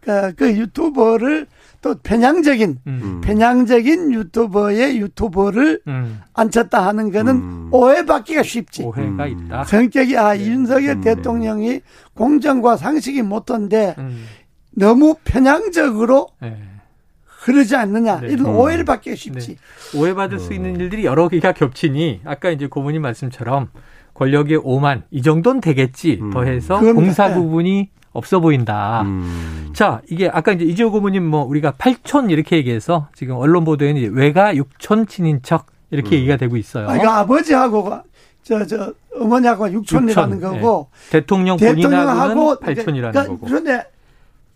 그, 0.00 0.32
그 0.36 0.56
유튜버를 0.56 1.48
또 1.82 1.94
편향적인 2.02 2.78
음. 2.86 3.00
음. 3.02 3.20
편향적인 3.22 4.12
유튜버의 4.12 4.98
유튜버를 4.98 5.80
음. 5.88 6.20
앉혔다 6.34 6.86
하는 6.86 7.10
거는 7.10 7.34
음. 7.34 7.68
오해받기가 7.72 8.42
쉽지. 8.42 8.82
오해가 8.82 9.24
음. 9.24 9.46
있다. 9.46 9.64
성격이 9.64 10.16
아 10.18 10.36
윤석열 10.36 10.96
음. 10.96 11.00
대통령이 11.00 11.80
공정과 12.14 12.76
상식이 12.76 13.22
못한데 13.22 13.94
음. 13.98 14.26
너무 14.72 15.16
편향적으로 15.24 16.28
네. 16.42 16.58
흐르지 17.24 17.74
않느냐 17.76 18.20
네. 18.20 18.28
이런 18.28 18.46
음. 18.46 18.56
오해를 18.56 18.84
받기가 18.84 19.16
쉽지. 19.16 19.56
오해받을 19.96 20.38
수 20.38 20.52
있는 20.52 20.78
일들이 20.78 21.06
여러 21.06 21.28
개가 21.28 21.52
겹치니 21.52 22.20
아까 22.26 22.50
이제 22.50 22.66
고모님 22.66 23.00
말씀처럼 23.00 23.70
권력의 24.12 24.60
오만 24.62 25.04
이 25.10 25.22
정도는 25.22 25.62
되겠지 25.62 26.18
음. 26.20 26.30
더해서. 26.30 26.78
공사 26.78 27.28
네. 27.28 27.34
부분이 27.34 27.88
없어 28.12 28.40
보인다. 28.40 29.02
음. 29.02 29.70
자, 29.72 30.00
이게 30.10 30.28
아까 30.32 30.52
이제 30.52 30.64
이재호 30.64 30.90
고모님 30.90 31.24
뭐 31.24 31.44
우리가 31.44 31.72
8촌 31.72 32.30
이렇게 32.30 32.56
얘기해서 32.56 33.08
지금 33.14 33.36
언론 33.36 33.64
보도에는 33.64 34.00
이제 34.00 34.10
외가 34.12 34.52
6촌 34.52 35.08
친인척 35.08 35.66
이렇게 35.90 36.10
음. 36.10 36.12
얘기가 36.18 36.36
되고 36.36 36.56
있어요. 36.56 36.88
아, 36.88 36.96
이거 36.96 37.08
아버지하고 37.08 37.90
저 38.42 38.64
저 38.66 38.92
어머니하고 39.14 39.70
육촌이라는 39.72 40.36
육촌, 40.36 40.60
거고 40.60 40.88
대통령 41.10 41.56
대통령하고 41.56 42.56
본인하고는 42.56 42.84
8촌이라는 42.84 43.12
그러니까 43.12 43.26
거고. 43.26 43.46
그런데 43.46 43.84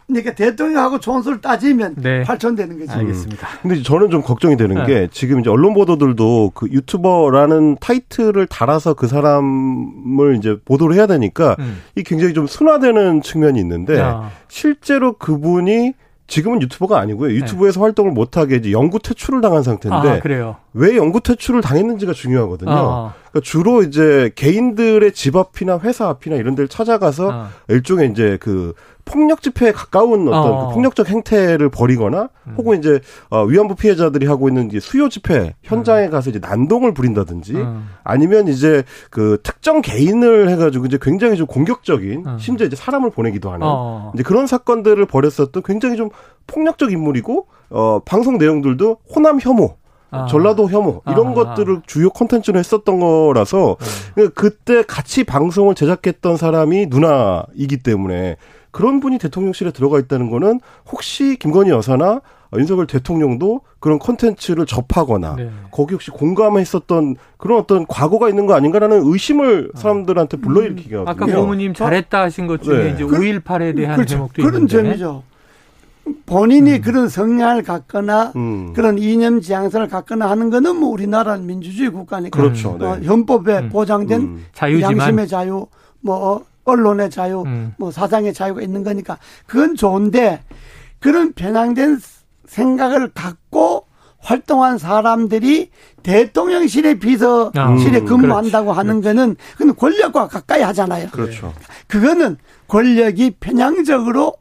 그러니까 0.06 0.34
대통령하고 0.34 1.00
촌수를 1.00 1.40
따지면 1.40 1.94
네. 1.96 2.22
8촌 2.24 2.56
되는 2.56 2.78
거지. 2.78 2.92
알겠습니다. 2.92 3.48
근데 3.62 3.82
저는 3.82 4.10
좀 4.10 4.22
걱정이 4.22 4.56
되는 4.56 4.76
네. 4.76 4.86
게 4.86 5.08
지금 5.10 5.40
이제 5.40 5.48
언론 5.50 5.74
보도들도 5.74 6.52
그 6.54 6.68
유튜버라는 6.70 7.78
타이틀을 7.80 8.46
달아서 8.46 8.94
그 8.94 9.06
사람을 9.06 10.36
이제 10.36 10.56
보도를 10.64 10.94
해야 10.96 11.06
되니까 11.06 11.56
음. 11.58 11.82
이 11.96 12.02
굉장히 12.02 12.34
좀 12.34 12.46
순화되는 12.46 13.22
측면이 13.22 13.58
있는데 13.60 13.98
야. 13.98 14.30
실제로 14.48 15.14
그분이 15.14 15.94
지금은 16.26 16.62
유튜버가 16.62 16.98
아니고요. 16.98 17.34
유튜브에서 17.34 17.80
활동을 17.82 18.12
못하게 18.12 18.56
이제 18.56 18.72
영구 18.72 19.00
퇴출을 19.00 19.42
당한 19.42 19.62
상태인데 19.62 20.08
아, 20.08 20.20
그래요. 20.20 20.56
왜 20.72 20.96
영구 20.96 21.20
퇴출을 21.20 21.60
당했는지가 21.60 22.14
중요하거든요. 22.14 22.70
어. 22.70 23.12
그러니까 23.30 23.40
주로 23.42 23.82
이제 23.82 24.30
개인들의 24.34 25.12
집 25.12 25.36
앞이나 25.36 25.78
회사 25.80 26.08
앞이나 26.08 26.36
이런 26.36 26.54
데를 26.54 26.68
찾아가서 26.68 27.28
어. 27.28 27.48
일종의 27.68 28.10
이제 28.10 28.38
그 28.40 28.72
폭력 29.04 29.42
집회에 29.42 29.72
가까운 29.72 30.26
어떤 30.28 30.52
어. 30.52 30.68
그 30.68 30.74
폭력적 30.74 31.08
행태를 31.08 31.68
벌이거나 31.68 32.28
음. 32.46 32.54
혹은 32.56 32.78
이제 32.78 33.00
어, 33.30 33.44
위안부 33.44 33.74
피해자들이 33.76 34.26
하고 34.26 34.48
있는 34.48 34.66
이제 34.66 34.80
수요 34.80 35.08
집회 35.08 35.54
현장에 35.62 36.08
가서 36.08 36.30
이제 36.30 36.38
난동을 36.38 36.94
부린다든지 36.94 37.54
음. 37.54 37.88
아니면 38.02 38.48
이제 38.48 38.82
그 39.10 39.38
특정 39.42 39.82
개인을 39.82 40.48
해가지고 40.50 40.86
이제 40.86 40.98
굉장히 41.00 41.36
좀 41.36 41.46
공격적인 41.46 42.26
음. 42.26 42.38
심지어 42.38 42.66
이제 42.66 42.76
사람을 42.76 43.10
보내기도 43.10 43.50
하는 43.50 43.66
어. 43.66 44.12
이제 44.14 44.22
그런 44.22 44.46
사건들을 44.46 45.04
벌였었던 45.06 45.62
굉장히 45.62 45.96
좀 45.96 46.10
폭력적 46.46 46.92
인물이고 46.92 47.46
어 47.70 48.00
방송 48.04 48.38
내용들도 48.38 48.98
호남 49.14 49.38
혐오 49.40 49.76
아. 50.14 50.26
전라도 50.26 50.70
혐오 50.70 51.02
이런 51.06 51.28
아. 51.28 51.34
것들을 51.34 51.82
주요 51.86 52.10
콘텐츠로 52.10 52.58
했었던 52.58 53.00
거라서 53.00 53.76
네. 54.16 54.28
그때 54.28 54.82
같이 54.82 55.24
방송을 55.24 55.74
제작했던 55.74 56.36
사람이 56.36 56.86
누나이기 56.86 57.78
때문에 57.78 58.36
그런 58.74 58.98
분이 58.98 59.18
대통령실에 59.18 59.70
들어가 59.70 60.00
있다는 60.00 60.30
거는 60.30 60.58
혹시 60.90 61.36
김건희 61.36 61.70
여사나 61.70 62.20
어, 62.50 62.58
윤석열 62.58 62.88
대통령도 62.88 63.60
그런 63.78 64.00
콘텐츠를 64.00 64.66
접하거나 64.66 65.36
네. 65.36 65.50
거기 65.70 65.94
혹시 65.94 66.10
공감했었던 66.10 67.14
그런 67.36 67.60
어떤 67.60 67.86
과거가 67.86 68.28
있는 68.28 68.46
거 68.46 68.54
아닌가라는 68.54 69.02
의심을 69.04 69.70
아. 69.76 69.78
사람들한테 69.78 70.38
불러일으키게 70.38 70.96
하거든요. 70.96 71.24
아까 71.24 71.40
고모님 71.40 71.72
잘했다 71.72 72.22
하신 72.22 72.48
것 72.48 72.62
중에 72.62 72.82
네. 72.82 72.90
이제 72.94 73.04
5.18에 73.04 73.76
대한 73.76 73.94
그렇죠. 73.94 74.08
제목도 74.08 74.42
그런 74.42 74.54
있는데. 74.54 74.72
그런 74.72 74.86
점이죠. 74.86 75.22
본인이 76.26 76.72
음. 76.72 76.80
그런 76.80 77.08
성향을 77.08 77.62
갖거나 77.62 78.32
음. 78.34 78.72
그런 78.72 78.98
이념 78.98 79.40
지향성을 79.40 79.86
갖거나 79.86 80.28
하는 80.28 80.50
거는 80.50 80.76
뭐 80.76 80.88
우리나라는 80.88 81.46
민주주의 81.46 81.90
국가니까 81.90 82.36
그렇죠. 82.36 82.76
네. 82.80 82.86
어, 82.86 82.94
헌법에 83.06 83.58
음. 83.58 83.68
보장된 83.68 84.20
음. 84.20 84.44
자유지만. 84.52 84.98
양심의 84.98 85.28
자유, 85.28 85.68
뭐 86.00 86.44
언론의 86.64 87.10
자유, 87.10 87.42
음. 87.46 87.74
뭐 87.78 87.90
사상의 87.90 88.34
자유가 88.34 88.62
있는 88.62 88.82
거니까 88.82 89.18
그건 89.46 89.76
좋은데 89.76 90.42
그런 90.98 91.32
편향된 91.32 92.00
생각을 92.46 93.10
갖고 93.12 93.86
활동한 94.18 94.78
사람들이 94.78 95.70
대통령실의 96.02 96.98
비서실에 96.98 97.98
음, 98.00 98.04
근무한다고 98.06 98.72
그렇지, 98.72 98.78
하는. 98.78 99.02
거는 99.02 99.36
그건 99.56 99.76
권력과 99.76 100.28
가까이 100.28 100.62
하잖아요. 100.62 101.08
그렇죠. 101.10 101.52
그거는 101.88 102.38
권력이 102.66 103.36
편향적으로 103.38 104.34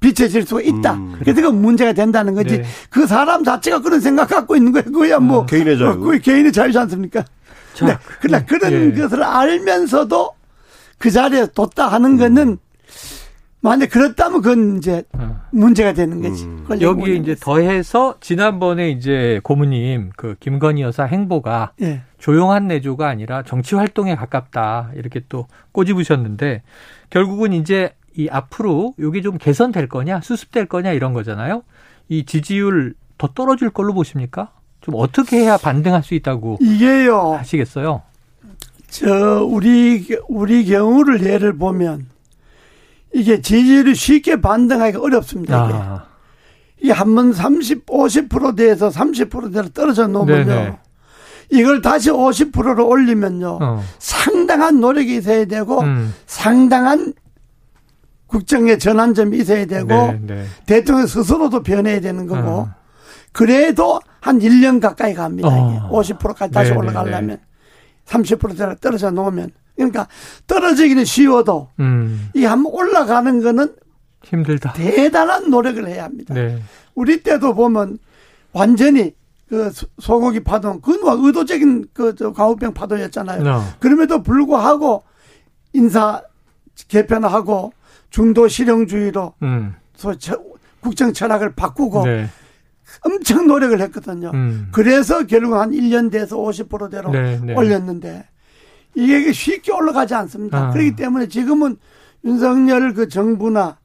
비춰질 0.00 0.46
수가 0.46 0.62
있다. 0.62 0.94
음, 0.94 1.16
그래서 1.18 1.42
그 1.42 1.48
문제가 1.48 1.92
된다는 1.92 2.34
거지. 2.34 2.58
네. 2.58 2.64
그 2.90 3.06
사람 3.06 3.44
자체가 3.44 3.80
그런 3.80 4.00
생각 4.00 4.30
갖고 4.30 4.56
있는 4.56 4.72
거예요. 4.72 4.90
그야 4.90 5.18
뭐 5.18 5.42
아, 5.42 5.46
개인의 5.46 5.78
자유. 5.78 6.00
그 6.00 6.18
개인의 6.18 6.50
자유지 6.52 6.78
않습니까? 6.78 7.22
자, 7.74 7.86
네. 7.86 7.98
그러나 8.20 8.44
그런 8.44 8.72
예. 8.72 9.00
것을 9.00 9.22
알면서도 9.22 10.30
그 11.02 11.10
자리에 11.10 11.48
뒀다 11.52 11.88
하는 11.88 12.16
거는 12.16 12.58
만약 13.60 13.90
그렇다면 13.90 14.40
그건 14.40 14.76
이제 14.76 15.02
어. 15.12 15.40
문제가 15.50 15.92
되는 15.92 16.22
거지. 16.22 16.44
음. 16.44 16.64
여기에 16.80 17.14
이제 17.16 17.34
더해서 17.34 18.14
지난번에 18.20 18.90
이제 18.90 19.40
고모님 19.42 20.10
그 20.16 20.36
김건희 20.38 20.82
여사 20.82 21.02
행보가 21.02 21.72
예. 21.82 22.02
조용한 22.18 22.68
내조가 22.68 23.08
아니라 23.08 23.42
정치 23.42 23.74
활동에 23.74 24.14
가깝다 24.14 24.92
이렇게 24.94 25.22
또 25.28 25.48
꼬집으셨는데 25.72 26.62
결국은 27.10 27.52
이제 27.52 27.94
이 28.16 28.28
앞으로 28.28 28.94
이게 28.96 29.22
좀 29.22 29.38
개선될 29.38 29.88
거냐 29.88 30.20
수습될 30.20 30.66
거냐 30.66 30.92
이런 30.92 31.14
거잖아요. 31.14 31.64
이 32.08 32.24
지지율 32.24 32.94
더 33.18 33.26
떨어질 33.26 33.70
걸로 33.70 33.92
보십니까? 33.92 34.52
좀 34.80 34.94
어떻게 34.96 35.38
해야 35.38 35.56
반등할 35.56 36.04
수 36.04 36.14
있다고 36.14 36.58
이게요 36.60 37.32
하시겠어요? 37.34 38.02
저 38.92 39.42
우리 39.42 40.06
우리 40.28 40.66
경우를 40.66 41.24
예를 41.24 41.56
보면 41.56 42.06
이게 43.14 43.40
지지율이 43.40 43.94
쉽게 43.94 44.42
반등하기가 44.42 45.00
어렵습니다. 45.00 45.56
아. 45.62 46.04
이게 46.78 46.92
한 46.92 47.14
번 47.14 47.32
30, 47.32 47.86
50%대에서 47.86 48.90
30%대로 48.90 49.68
떨어져 49.70 50.06
놓으면요. 50.08 50.44
네네. 50.44 50.78
이걸 51.50 51.80
다시 51.80 52.10
50%로 52.10 52.86
올리면요. 52.86 53.58
어. 53.62 53.82
상당한 53.98 54.80
노력이 54.80 55.16
있어야 55.16 55.46
되고 55.46 55.80
음. 55.80 56.12
상당한 56.26 57.14
국정의 58.26 58.78
전환점이 58.78 59.38
있어야 59.38 59.64
되고 59.64 59.88
네, 59.88 60.20
네. 60.22 60.44
대통령 60.66 61.06
스스로도 61.06 61.62
변해야 61.62 62.00
되는 62.00 62.26
거고 62.26 62.48
어. 62.50 62.74
그래도 63.32 64.00
한 64.20 64.38
1년 64.38 64.80
가까이 64.82 65.14
갑니다. 65.14 65.48
어. 65.48 65.88
50%까지 65.90 66.52
다시 66.52 66.70
네, 66.70 66.74
네 66.74 66.78
올라가려면 66.78 67.36
네. 67.38 67.51
30%대로 68.06 68.74
떨어져 68.76 69.10
놓으면 69.10 69.50
그러니까 69.76 70.06
떨어지기는 70.46 71.04
쉬워도 71.04 71.68
음. 71.80 72.28
이 72.34 72.44
한 72.44 72.62
번 72.62 72.72
올라가는 72.74 73.40
거는 73.42 73.74
힘들다. 74.24 74.72
대단한 74.74 75.50
노력을 75.50 75.86
해야 75.88 76.04
합니다. 76.04 76.34
네. 76.34 76.62
우리 76.94 77.22
때도 77.22 77.54
보면 77.54 77.98
완전히 78.52 79.14
그 79.48 79.70
소고기 79.98 80.40
파동 80.40 80.80
그건 80.80 81.00
뭐 81.00 81.26
의도적인 81.26 81.86
그저 81.92 82.32
광우병 82.32 82.74
파동이었잖아요. 82.74 83.50
어. 83.50 83.62
그럼에도 83.80 84.22
불구하고 84.22 85.02
인사 85.72 86.22
개편하고 86.88 87.72
중도 88.10 88.46
실용주의로 88.48 89.34
음. 89.42 89.74
국정 90.80 91.12
철학을 91.12 91.54
바꾸고 91.54 92.04
네. 92.06 92.28
엄청 93.00 93.46
노력을 93.46 93.80
했거든요. 93.80 94.30
음. 94.34 94.68
그래서 94.72 95.26
결국 95.26 95.54
한 95.54 95.70
1년 95.70 96.10
돼서 96.10 96.36
50%대로 96.36 97.10
네, 97.10 97.40
네. 97.42 97.54
올렸는데 97.54 98.24
이게 98.94 99.32
쉽게 99.32 99.72
올라가지 99.72 100.14
않습니다. 100.14 100.68
아. 100.68 100.70
그렇기 100.70 100.96
때문에 100.96 101.28
지금은 101.28 101.76
윤석열 102.24 102.92
그 102.92 103.08
정부나 103.08 103.78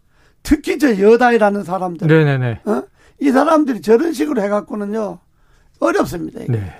특히 0.44 0.78
저 0.78 0.98
여당이라는 1.00 1.64
사람들, 1.64 2.08
네네네. 2.08 2.62
어? 2.66 2.84
이 3.20 3.32
사람들이 3.32 3.82
저런 3.82 4.14
식으로 4.14 4.42
해갖고는요 4.42 5.20
어렵습니다. 5.80 6.42
네. 6.48 6.74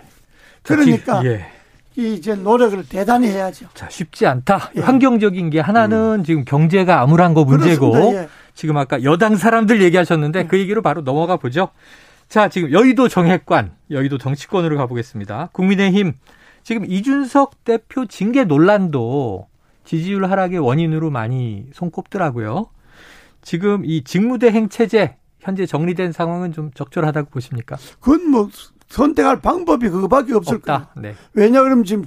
그러니까 0.62 1.24
예. 1.26 1.48
이제 1.96 2.36
노력을 2.36 2.82
대단히 2.88 3.28
해야죠. 3.28 3.68
자 3.74 3.90
쉽지 3.90 4.28
않다. 4.28 4.72
예. 4.76 4.82
환경적인 4.82 5.50
게 5.50 5.60
하나는 5.60 6.20
음. 6.20 6.24
지금 6.24 6.46
경제가 6.46 7.02
암울한 7.02 7.34
거 7.34 7.44
문제고 7.44 7.96
예. 8.14 8.28
지금 8.54 8.78
아까 8.78 9.02
여당 9.04 9.36
사람들 9.36 9.82
얘기하셨는데 9.82 10.40
예. 10.40 10.44
그 10.46 10.60
얘기로 10.60 10.82
바로 10.82 11.02
넘어가 11.02 11.38
보죠. 11.38 11.70
자 12.30 12.50
지금 12.50 12.72
여의도 12.72 13.08
정핵관, 13.08 13.72
여의도 13.90 14.18
정치권으로 14.18 14.78
가보겠습니다. 14.78 15.50
국민의힘 15.54 16.14
지금 16.64 16.86
이준석 16.86 17.64
대표 17.64 18.06
징계 18.06 18.44
논란도 18.44 19.48
지지율 19.86 20.26
하락의 20.26 20.60
원인으로 20.60 21.10
많이 21.10 21.66
손꼽더라고요. 21.74 22.68
지금 23.42 23.86
이 23.86 24.04
직무대행 24.04 24.68
체제 24.68 25.16
현재 25.40 25.66
정리된 25.66 26.12
상황은 26.12 26.52
좀 26.52 26.72
적절하다고 26.74 27.30
보십니까? 27.30 27.78
그건 28.02 28.30
뭐 28.30 28.50
선택할 28.90 29.40
방법이 29.42 29.88
그거밖에 29.90 30.34
없을 30.34 30.60
거다. 30.60 30.92
네. 30.98 31.16
왜냐 31.34 31.62
그러면 31.62 31.86
지금 31.86 32.04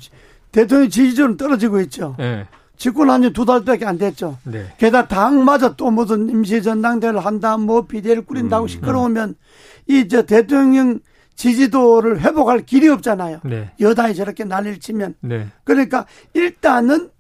대통령 0.53 0.91
지지율은 0.91 1.37
떨어지고 1.39 1.81
있죠. 1.83 2.17
네. 2.19 2.47
집권 2.77 3.11
한 3.11 3.23
지 3.23 3.31
두 3.33 3.45
달밖에 3.45 3.85
안 3.87 3.99
됐죠. 3.99 4.39
네. 4.45 4.73
게다가 4.79 5.07
당마저 5.09 5.77
또 5.77 5.91
무슨 5.91 6.29
임시 6.31 6.63
전당대회를 6.63 7.25
한다, 7.25 7.57
뭐 7.59 7.83
비대를 7.87 8.25
꾸린다고 8.25 8.65
음, 8.65 8.69
시끄러우면 8.69 9.29
음. 9.31 9.35
이 9.91 10.09
저 10.09 10.23
대통령 10.23 11.01
지지도를 11.35 12.21
회복할 12.21 12.61
길이 12.67 12.89
없잖아요. 12.89 13.41
네. 13.45 13.71
여당이 13.81 14.15
저렇게 14.15 14.45
난리를 14.45 14.79
치면. 14.81 15.15
네. 15.21 15.47
그러니까 15.65 16.07
일단은 16.35 17.11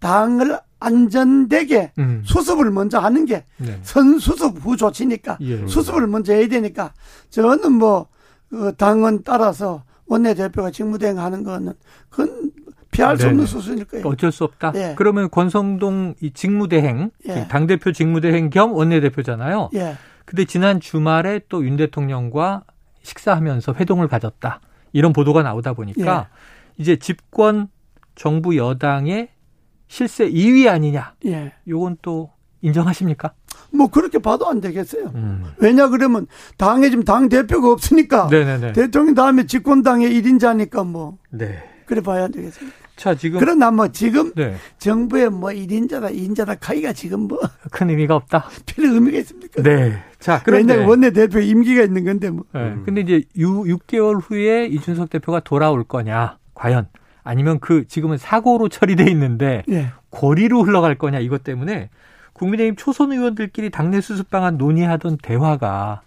당을 0.00 0.58
안전되게 0.80 1.92
음. 1.98 2.22
수습을 2.24 2.70
먼저 2.70 2.98
하는 2.98 3.24
게 3.26 3.44
네. 3.58 3.78
선수습 3.82 4.58
후 4.64 4.76
조치니까 4.76 5.38
예. 5.40 5.66
수습을 5.66 6.06
먼저 6.06 6.32
해야 6.34 6.48
되니까 6.48 6.92
저는 7.30 7.72
뭐 7.72 8.08
그 8.48 8.72
당은 8.76 9.22
따라서 9.24 9.82
원내대표가 10.06 10.70
직무대행하는 10.70 11.42
거는 11.42 11.72
그건 12.08 12.52
피할 12.92 13.18
수 13.18 13.26
없는 13.26 13.44
수순일 13.44 13.84
거예요. 13.86 14.06
어쩔 14.06 14.30
수 14.30 14.44
없다. 14.44 14.70
예. 14.76 14.94
그러면 14.96 15.28
권성동 15.30 16.14
이 16.20 16.30
직무대행 16.32 17.10
예. 17.28 17.48
당 17.48 17.66
대표 17.66 17.90
직무대행 17.90 18.50
겸 18.50 18.72
원내대표잖아요. 18.72 19.70
예. 19.74 19.96
근데 20.26 20.44
지난 20.44 20.80
주말에 20.80 21.40
또 21.48 21.62
윤 21.62 21.76
대통령과 21.76 22.64
식사하면서 23.02 23.74
회동을 23.74 24.08
가졌다. 24.08 24.60
이런 24.92 25.12
보도가 25.12 25.42
나오다 25.42 25.72
보니까 25.74 26.28
예. 26.28 26.82
이제 26.82 26.96
집권 26.96 27.68
정부 28.14 28.56
여당의 28.56 29.28
실세 29.88 30.28
2위 30.28 30.68
아니냐. 30.68 31.14
예. 31.26 31.52
요건 31.68 31.96
또 32.02 32.30
인정하십니까? 32.62 33.32
뭐 33.72 33.86
그렇게 33.88 34.18
봐도 34.18 34.48
안 34.48 34.60
되겠어요. 34.60 35.12
음. 35.14 35.44
왜냐 35.58 35.88
그러면 35.88 36.26
당에 36.58 36.90
지금 36.90 37.04
당 37.04 37.28
대표가 37.28 37.70
없으니까 37.70 38.28
네네네. 38.28 38.72
대통령 38.72 39.14
다음에 39.14 39.46
집권당의 39.46 40.10
1인자니까 40.20 40.84
뭐 40.86 41.18
네. 41.30 41.62
그래 41.86 42.00
봐야 42.00 42.24
안 42.24 42.32
되겠습니까? 42.32 42.76
자, 42.96 43.14
지금. 43.14 43.38
그러나 43.38 43.70
뭐 43.70 43.88
지금 43.88 44.32
네. 44.34 44.56
정부의 44.78 45.30
뭐 45.30 45.50
1인자다, 45.50 46.14
2인자다 46.14 46.56
카이가 46.60 46.92
지금 46.92 47.28
뭐. 47.28 47.38
큰 47.70 47.90
의미가 47.90 48.16
없다. 48.16 48.48
별 48.66 48.86
의미가 48.86 49.18
있습니까? 49.18 49.62
네. 49.62 50.02
자, 50.18 50.42
그런데. 50.42 50.72
왜냐면 50.72 50.88
원내대표 50.88 51.40
임기가 51.40 51.82
있는 51.82 52.04
건데 52.04 52.30
뭐. 52.30 52.44
네. 52.52 52.60
음. 52.60 52.82
근데 52.84 53.02
이제 53.02 53.22
6, 53.36 53.64
6개월 53.64 54.20
후에 54.22 54.66
이준석 54.66 55.10
대표가 55.10 55.40
돌아올 55.40 55.84
거냐, 55.84 56.38
과연. 56.54 56.88
아니면 57.22 57.58
그 57.58 57.86
지금은 57.88 58.18
사고로 58.18 58.68
처리돼 58.68 59.04
있는데 59.10 59.64
네. 59.66 59.90
고리로 60.10 60.62
흘러갈 60.62 60.94
거냐 60.94 61.18
이것 61.18 61.42
때문에 61.42 61.90
국민의힘 62.34 62.76
초선 62.76 63.10
의원들끼리 63.12 63.70
당내 63.70 64.00
수습 64.00 64.30
방안 64.30 64.56
논의하던 64.58 65.18
대화가 65.20 66.02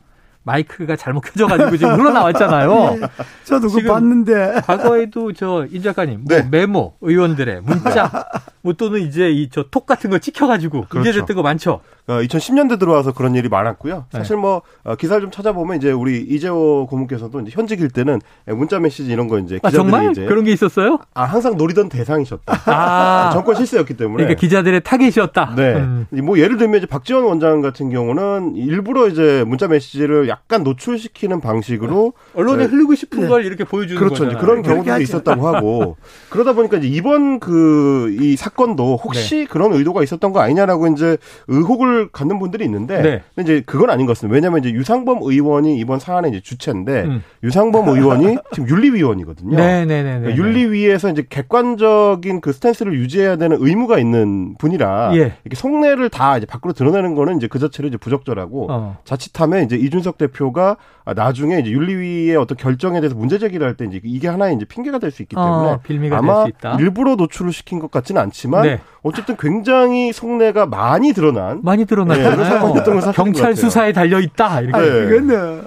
마이크가 0.49 0.95
잘못 0.95 1.21
켜져가지고 1.21 1.77
지금 1.77 1.99
흘러나왔잖아요. 1.99 2.95
네, 2.99 3.07
저도 3.45 3.67
그거 3.69 3.93
봤는데. 3.93 4.61
과거에도 4.65 5.31
저인 5.33 5.81
작가님 5.83 6.23
뭐 6.23 6.35
네. 6.35 6.41
뭐 6.41 6.49
메모 6.49 6.93
의원들의 7.01 7.61
문자 7.61 8.25
뭐 8.61 8.73
또는 8.73 9.01
이제 9.01 9.29
이 9.29 9.49
저 9.49 9.63
톡 9.69 9.85
같은 9.85 10.09
거 10.09 10.17
찍혀가지고 10.17 10.85
그렇죠. 10.89 10.97
문제됐던 10.99 11.35
거 11.35 11.41
많죠. 11.43 11.81
2010년대 12.17 12.79
들어와서 12.79 13.11
그런 13.13 13.35
일이 13.35 13.49
많았고요. 13.49 14.05
사실 14.11 14.35
뭐 14.37 14.61
어, 14.83 14.95
기사를 14.95 15.21
좀 15.21 15.31
찾아보면 15.31 15.77
이제 15.77 15.91
우리 15.91 16.19
이재호 16.21 16.87
고문께서도 16.89 17.39
이제 17.41 17.51
현직일 17.53 17.89
때는 17.89 18.19
문자 18.47 18.79
메시지 18.79 19.11
이런 19.11 19.27
거 19.27 19.39
이제 19.39 19.59
아, 19.63 19.69
기자들이 19.69 19.77
정말 19.91 20.11
이제 20.11 20.25
그런 20.25 20.43
게 20.43 20.51
있었어요? 20.51 20.99
아 21.13 21.23
항상 21.23 21.57
노리던 21.57 21.89
대상이셨다. 21.89 22.61
아, 22.65 23.29
정권 23.33 23.55
실세였기 23.55 23.95
때문에. 23.95 24.23
그러니까 24.23 24.39
기자들의 24.39 24.81
타겟이었다. 24.81 25.53
네. 25.55 25.75
음. 25.75 26.07
뭐 26.23 26.37
예를 26.39 26.57
들면 26.57 26.79
이제 26.79 26.85
박지원 26.85 27.23
원장 27.23 27.61
같은 27.61 27.89
경우는 27.89 28.55
일부러 28.55 29.07
이제 29.07 29.43
문자 29.47 29.67
메시지를 29.67 30.27
약간 30.27 30.63
노출시키는 30.63 31.41
방식으로 31.41 32.13
언론에 32.35 32.65
네. 32.65 32.71
흐르고 32.71 32.95
싶은 32.95 33.27
걸 33.29 33.45
이렇게 33.45 33.63
보여주는 33.63 33.97
그렇죠. 33.99 34.25
거잖아요. 34.25 34.37
그런 34.45 34.61
경우도 34.61 34.91
하죠. 34.91 35.01
있었다고 35.01 35.47
하고 35.47 35.97
그러다 36.29 36.53
보니까 36.53 36.77
이제 36.77 36.87
이번 36.87 37.39
그 37.39 38.09
이 38.09 38.35
사건도 38.35 38.97
혹시 38.97 39.37
네. 39.39 39.45
그런 39.45 39.73
의도가 39.73 40.03
있었던 40.03 40.31
거 40.31 40.39
아니냐라고 40.39 40.87
이제 40.87 41.17
의혹을 41.47 41.98
갖는 42.07 42.39
분들이 42.39 42.63
있는데 42.65 43.01
네. 43.01 43.21
근데 43.35 43.53
이제 43.53 43.63
그건 43.65 43.89
아닌 43.89 44.05
것 44.05 44.13
같습니다. 44.13 44.33
왜냐하면 44.33 44.59
이제 44.61 44.71
유상범 44.71 45.19
의원이 45.21 45.77
이번 45.77 45.99
사안의 45.99 46.31
이제 46.31 46.39
주체인데 46.41 47.03
음. 47.03 47.23
유상범 47.43 47.89
의원이 47.89 48.37
지금 48.53 48.69
윤리위원이거든요. 48.69 49.57
네네네. 49.57 50.19
그러니까 50.21 50.35
윤리위에서 50.35 51.09
이제 51.09 51.25
객관적인 51.29 52.41
그 52.41 52.53
스탠스를 52.53 52.93
유지해야 52.93 53.35
되는 53.35 53.57
의무가 53.59 53.99
있는 53.99 54.55
분이라 54.57 55.11
예. 55.15 55.33
이렇게 55.43 55.55
속내를 55.55 56.09
다 56.09 56.37
이제 56.37 56.45
밖으로 56.45 56.73
드러내는 56.73 57.15
거는 57.15 57.37
이제 57.37 57.47
그 57.47 57.59
자체로 57.59 57.87
이제 57.87 57.97
부적절하고 57.97 58.67
어. 58.69 58.97
자칫하면 59.03 59.63
이제 59.65 59.75
이준석 59.75 60.17
대표가 60.17 60.77
나중에 61.15 61.57
이제 61.59 61.71
윤리위의 61.71 62.35
어떤 62.35 62.55
결정에 62.57 62.99
대해서 63.01 63.15
문제 63.15 63.37
제기를 63.39 63.65
할 63.65 63.75
때 63.75 63.85
이제 63.85 63.99
이게 64.03 64.27
하나의 64.27 64.55
이제 64.55 64.65
핑계가 64.65 64.99
될 64.99 65.09
수 65.11 65.21
있기 65.23 65.35
때문에 65.35 65.69
어, 65.71 65.79
빌미가 65.83 66.17
아마 66.17 66.43
될 66.43 66.43
수 66.43 66.49
있다. 66.49 66.77
일부러 66.79 67.15
노출을 67.15 67.51
시킨 67.51 67.79
것 67.79 67.89
같지는 67.89 68.21
않지만 68.21 68.63
네. 68.63 68.79
어쨌든 69.01 69.35
굉장히 69.37 70.11
속내가 70.13 70.65
많이 70.67 71.13
드러난 71.13 71.61
많이 71.63 71.85
네, 71.85 71.85
드러났잖아요. 71.89 72.59
것 72.61 73.11
경찰. 73.13 73.55
수사에 73.55 73.91
달려 73.91 74.19
있다. 74.19 74.61
이렇게. 74.61 74.77
아, 74.77 74.81
네. 74.81 75.61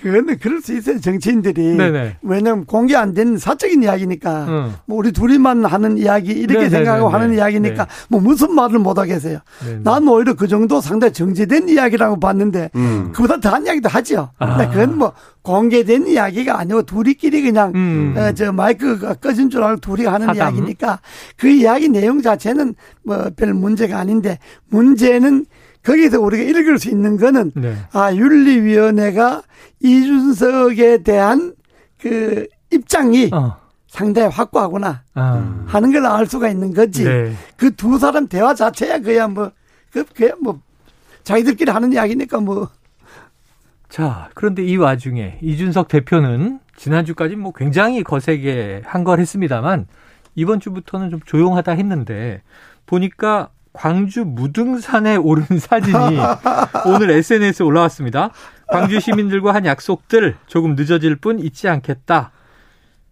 그거는 0.00 0.38
그럴 0.38 0.60
수 0.60 0.76
있어요 0.76 1.00
정치인들이 1.00 1.74
네네. 1.76 2.18
왜냐하면 2.22 2.66
공개 2.66 2.94
안된 2.94 3.38
사적인 3.38 3.82
이야기니까 3.82 4.46
응. 4.48 4.72
뭐 4.84 4.98
우리 4.98 5.10
둘이만 5.10 5.64
하는 5.64 5.96
이야기 5.96 6.32
이렇게 6.32 6.54
네네네네. 6.54 6.70
생각하고 6.70 7.08
하는 7.08 7.32
이야기니까 7.34 7.84
네. 7.86 7.90
뭐 8.10 8.20
무슨 8.20 8.54
말을 8.54 8.78
못 8.78 8.98
하겠어요. 8.98 9.38
네네. 9.64 9.80
난 9.84 10.06
오히려 10.06 10.34
그 10.34 10.48
정도 10.48 10.82
상당히 10.82 11.14
정제된 11.14 11.70
이야기라고 11.70 12.20
봤는데 12.20 12.70
음. 12.74 13.10
그보다 13.14 13.40
더한 13.40 13.64
이야기도 13.64 13.88
하죠. 13.88 14.30
아. 14.38 14.56
근데 14.58 14.70
그건 14.70 14.98
뭐 14.98 15.12
공개된 15.40 16.08
이야기가 16.08 16.58
아니고 16.58 16.82
둘이끼리 16.82 17.40
그냥 17.42 17.72
음. 17.74 18.14
어, 18.18 18.32
저 18.32 18.52
마이크가 18.52 19.14
꺼진 19.14 19.48
줄 19.48 19.62
알고 19.62 19.80
둘이 19.80 20.04
하는 20.04 20.26
사담. 20.26 20.36
이야기니까 20.36 21.00
그 21.38 21.48
이야기 21.48 21.88
내용 21.88 22.20
자체는 22.20 22.74
뭐 23.02 23.30
별 23.34 23.54
문제가 23.54 23.98
아닌데 23.98 24.38
문제는 24.68 25.46
거기서 25.86 26.20
우리가 26.20 26.42
읽을 26.42 26.78
수 26.78 26.90
있는 26.90 27.16
거는 27.16 27.52
네. 27.54 27.76
아 27.92 28.12
윤리위원회가 28.12 29.42
이준석에 29.80 31.02
대한 31.04 31.54
그 32.00 32.46
입장이 32.72 33.30
어. 33.32 33.56
상당히 33.86 34.28
확고하구나 34.28 35.02
아. 35.14 35.64
하는 35.66 35.92
걸 35.92 36.04
알 36.06 36.26
수가 36.26 36.48
있는 36.48 36.74
거지. 36.74 37.04
네. 37.04 37.32
그두 37.56 37.98
사람 37.98 38.26
대화 38.26 38.52
자체야 38.54 38.98
그야 38.98 39.28
뭐, 39.28 39.50
그, 39.92 40.04
그야 40.14 40.32
뭐, 40.42 40.60
자기들끼리 41.22 41.70
하는 41.70 41.92
이야기니까 41.92 42.40
뭐. 42.40 42.68
자, 43.88 44.28
그런데 44.34 44.64
이 44.64 44.76
와중에 44.76 45.38
이준석 45.40 45.88
대표는 45.88 46.58
지난주까지 46.76 47.36
뭐 47.36 47.52
굉장히 47.52 48.02
거세게 48.02 48.82
한 48.84 49.04
걸 49.04 49.20
했습니다만 49.20 49.86
이번 50.34 50.58
주부터는 50.60 51.10
좀 51.10 51.20
조용하다 51.24 51.72
했는데 51.72 52.42
보니까 52.84 53.48
광주 53.76 54.24
무등산에 54.24 55.16
오른 55.16 55.44
사진이 55.58 56.18
오늘 56.86 57.10
SNS에 57.10 57.64
올라왔습니다. 57.64 58.30
광주 58.68 58.98
시민들과 59.00 59.54
한 59.54 59.66
약속들 59.66 60.36
조금 60.46 60.74
늦어질 60.74 61.16
뿐 61.16 61.38
잊지 61.38 61.68
않겠다. 61.68 62.32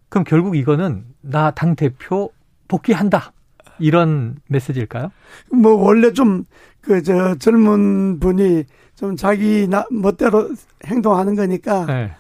그럼 0.09 0.25
결국 0.25 0.57
이거는 0.57 1.05
나 1.21 1.51
당 1.51 1.77
대표 1.77 2.31
복귀한다. 2.69 3.33
이런 3.79 4.37
메시지일까요? 4.49 5.11
뭐 5.53 5.75
원래 5.75 6.13
좀 6.13 6.45
그 6.81 7.03
저 7.03 7.35
젊은 7.37 8.21
분이 8.21 8.65
좀 8.95 9.17
자기 9.17 9.67
나 9.69 9.87
멋대로 9.91 10.51
행동하는 10.85 11.35
거니까 11.35 11.87
네. 11.87 12.11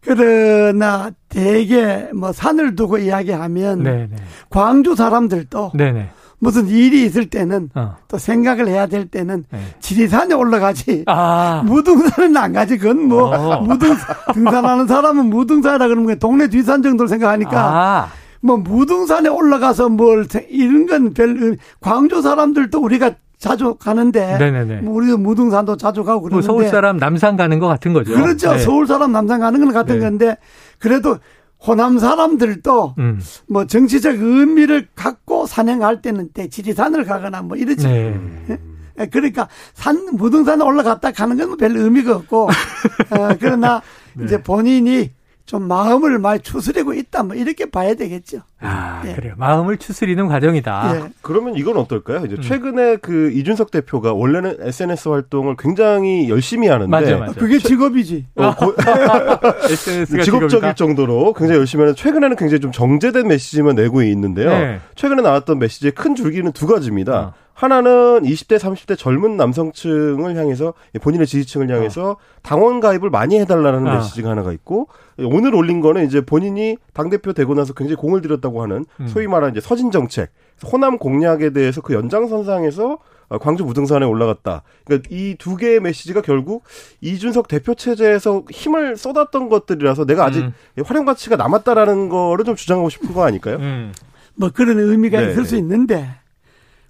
그러나 0.00 1.10
대개 1.28 2.08
뭐 2.14 2.32
산을 2.32 2.76
두고 2.76 2.98
이야기하면 2.98 3.82
네, 3.82 4.06
네. 4.08 4.16
광주 4.50 4.94
사람들도 4.94 5.72
네, 5.74 5.90
네. 5.92 6.10
무슨 6.42 6.66
일이 6.66 7.04
있을 7.04 7.26
때는 7.30 7.70
어. 7.76 7.94
또 8.08 8.18
생각을 8.18 8.66
해야 8.66 8.88
될 8.88 9.06
때는 9.06 9.44
네. 9.48 9.60
지리산에 9.78 10.34
올라가지 10.34 11.04
아. 11.06 11.62
무등산은 11.64 12.36
안 12.36 12.52
가지 12.52 12.78
그건 12.78 13.06
뭐 13.06 13.30
어. 13.30 13.60
무등 13.60 13.94
등산하는 14.34 14.88
사람은 14.88 15.26
무등산이라 15.26 15.86
그러면 15.86 16.06
그냥 16.06 16.18
동네 16.18 16.48
뒷산 16.48 16.82
정도를 16.82 17.08
생각하니까 17.08 17.60
아. 17.62 18.08
뭐 18.40 18.56
무등산에 18.56 19.28
올라가서 19.28 19.90
뭘 19.90 20.24
생- 20.28 20.46
이런 20.50 20.86
건 20.88 21.14
별 21.14 21.56
광주 21.80 22.20
사람들도 22.20 22.76
우리가 22.80 23.12
자주 23.38 23.76
가는데 23.76 24.36
네네네. 24.38 24.80
뭐 24.80 24.94
우리도 24.94 25.18
무등산도 25.18 25.76
자주 25.76 26.02
가고 26.02 26.22
뭐 26.22 26.28
그러는데 26.28 26.46
서울 26.48 26.68
사람 26.68 26.96
남산 26.96 27.36
가는 27.36 27.60
것 27.60 27.68
같은 27.68 27.92
거죠. 27.92 28.14
그렇죠 28.14 28.52
네. 28.54 28.58
서울 28.58 28.88
사람 28.88 29.12
남산 29.12 29.38
가는 29.38 29.60
건 29.60 29.72
같은 29.72 30.00
네. 30.00 30.04
건데 30.04 30.36
그래도 30.80 31.18
호남 31.66 31.98
사람들도 31.98 32.94
음. 32.98 33.20
뭐 33.48 33.66
정치적 33.66 34.16
의미를 34.20 34.88
갖고 34.94 35.46
산행할 35.46 36.02
때는 36.02 36.30
대지리산을 36.32 37.04
가거나 37.04 37.42
뭐 37.42 37.56
이러지 37.56 37.86
네. 37.86 38.58
예, 38.98 39.06
그러니까 39.06 39.48
산 39.74 40.04
무등산에 40.16 40.64
올라갔다 40.64 41.12
가는 41.12 41.36
건 41.36 41.56
별 41.56 41.76
의미가 41.76 42.16
없고 42.16 42.48
어, 43.10 43.28
그러나 43.40 43.80
네. 44.14 44.24
이제 44.24 44.42
본인이 44.42 45.10
좀 45.44 45.64
마음을 45.68 46.18
많이 46.18 46.40
추스리고 46.40 46.94
있다 46.94 47.22
뭐 47.24 47.34
이렇게 47.36 47.66
봐야 47.66 47.94
되겠죠. 47.94 48.38
아, 48.60 49.02
예. 49.06 49.12
그래요. 49.14 49.34
마음을 49.36 49.76
추스리는 49.76 50.26
과정이다. 50.28 50.92
예. 50.96 51.12
그러면 51.20 51.56
이건 51.56 51.76
어떨까요? 51.76 52.18
음. 52.18 52.26
이제 52.26 52.40
최근에 52.40 52.96
그 52.96 53.30
이준석 53.32 53.70
대표가 53.72 54.12
원래는 54.12 54.58
SNS 54.60 55.08
활동을 55.08 55.56
굉장히 55.58 56.28
열심히 56.30 56.68
하는데 56.68 56.88
맞아요, 56.88 57.18
맞아요. 57.18 57.32
그게 57.34 57.58
직업이지. 57.58 58.26
어, 58.36 58.54
고- 58.54 58.74
SNS가 59.68 60.22
직업적일 60.24 60.74
정도로 60.74 61.32
굉장히 61.34 61.58
열심히 61.58 61.82
하는 61.82 61.94
최근에는 61.96 62.36
굉장히 62.36 62.60
좀 62.60 62.72
정제된 62.72 63.26
메시지만 63.28 63.74
내고 63.74 64.02
있는데요. 64.02 64.50
네. 64.50 64.80
최근에 64.94 65.22
나왔던 65.22 65.58
메시지의 65.58 65.92
큰 65.92 66.14
줄기는 66.14 66.50
두 66.52 66.66
가지입니다. 66.66 67.18
어. 67.20 67.41
하나는 67.54 68.22
20대, 68.22 68.58
30대 68.58 68.96
젊은 68.98 69.36
남성층을 69.36 70.36
향해서 70.36 70.74
본인의 71.00 71.26
지지층을 71.26 71.70
향해서 71.70 72.16
당원 72.42 72.80
가입을 72.80 73.10
많이 73.10 73.38
해달라는 73.38 73.86
어. 73.86 73.94
메시지가 73.94 74.30
하나가 74.30 74.52
있고 74.52 74.88
오늘 75.18 75.54
올린 75.54 75.80
거는 75.80 76.06
이제 76.06 76.20
본인이 76.22 76.76
당 76.92 77.10
대표 77.10 77.32
되고 77.32 77.54
나서 77.54 77.74
굉장히 77.74 77.96
공을 77.96 78.22
들였다고 78.22 78.62
하는 78.62 78.84
음. 79.00 79.06
소위 79.06 79.26
말하는 79.26 79.52
이제 79.54 79.60
서진 79.60 79.90
정책, 79.90 80.30
호남 80.72 80.98
공약에 80.98 81.50
대해서 81.50 81.80
그 81.80 81.94
연장선상에서 81.94 82.98
어, 83.28 83.38
광주 83.38 83.64
무등산에 83.64 84.04
올라갔다. 84.04 84.62
그러니까 84.84 85.08
이 85.10 85.36
두 85.38 85.56
개의 85.56 85.80
메시지가 85.80 86.20
결국 86.22 86.64
이준석 87.00 87.48
대표 87.48 87.74
체제에서 87.74 88.42
힘을 88.50 88.96
쏟았던 88.96 89.48
것들이라서 89.48 90.04
내가 90.04 90.24
아직 90.24 90.40
음. 90.42 90.52
활용 90.84 91.04
가치가 91.04 91.36
남았다라는 91.36 92.08
거를 92.08 92.44
좀 92.44 92.56
주장하고 92.56 92.88
싶은 92.90 93.12
거 93.12 93.24
아닐까요? 93.24 93.56
음. 93.56 93.92
뭐 94.34 94.50
그런 94.52 94.78
의미가 94.78 95.20
네. 95.20 95.30
있을 95.30 95.44
수 95.44 95.56
있는데 95.56 96.14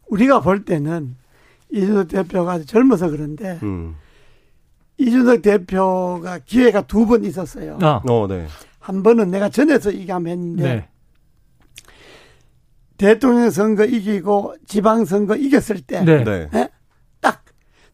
우리가 0.08 0.40
볼 0.40 0.64
때는 0.64 1.16
이준석 1.70 2.08
대표가 2.08 2.52
아주 2.52 2.66
젊어서 2.66 3.08
그런데 3.10 3.58
음. 3.62 3.96
이준석 4.98 5.42
대표가 5.42 6.38
기회가 6.44 6.82
두 6.82 7.06
번 7.06 7.24
있었어요. 7.24 7.78
아, 7.82 8.02
어, 8.08 8.26
네. 8.28 8.46
한 8.78 9.02
번은 9.02 9.30
내가 9.30 9.48
전에서 9.48 9.92
얘기하면 9.94 10.32
했는데 10.32 10.62
네. 10.62 10.88
대통령 12.98 13.50
선거 13.50 13.84
이기고 13.84 14.54
지방 14.66 15.04
선거 15.04 15.34
이겼을 15.34 15.80
때 15.80 16.04
네. 16.04 16.22
네. 16.24 16.48
예? 16.54 16.68
딱 17.20 17.42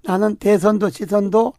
나는 0.04 0.36
대선도 0.36 0.90
지선도 0.90 1.54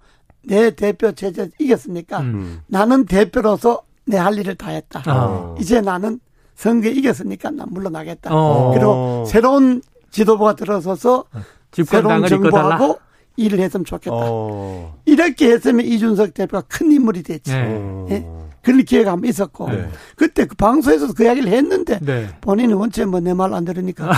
내 0.45 0.71
대표 0.71 1.11
체제 1.13 1.49
이겼으니까 1.59 2.19
음. 2.19 2.25
음. 2.35 2.59
나는 2.67 3.05
대표로서 3.05 3.83
내 4.05 4.17
할 4.17 4.35
일을 4.37 4.55
다 4.55 4.71
했다. 4.71 5.03
아. 5.05 5.55
이제 5.59 5.81
나는 5.81 6.19
선거 6.55 6.89
이겼으니까 6.89 7.51
난 7.51 7.67
물러나겠다. 7.69 8.33
어. 8.33 8.71
그리고 8.73 9.23
새로운 9.25 9.81
지도부가 10.11 10.55
들어서서 10.55 11.25
새로운 11.31 11.45
집권당을 11.71 12.25
이끌어달라. 12.27 12.69
정부하고 12.77 12.99
일을 13.37 13.59
했으면 13.59 13.85
좋겠다. 13.85 14.15
어. 14.15 14.97
이렇게 15.05 15.51
했으면 15.51 15.85
이준석 15.85 16.33
대표가 16.33 16.63
큰 16.67 16.91
인물이 16.91 17.23
됐지. 17.23 17.51
네. 17.53 17.65
어. 17.69 18.07
예? 18.09 18.25
그런 18.61 18.83
기회가 18.83 19.13
한번 19.13 19.29
있었고 19.29 19.69
네. 19.69 19.89
그때 20.17 20.45
그 20.45 20.53
방송에서도 20.55 21.13
그 21.13 21.23
이야기를 21.23 21.49
했는데 21.49 21.97
네. 22.01 22.27
본인은 22.41 22.75
원체 22.75 23.05
뭐 23.05 23.21
내 23.21 23.33
말 23.33 23.53
안 23.53 23.63
들으니까 23.63 24.11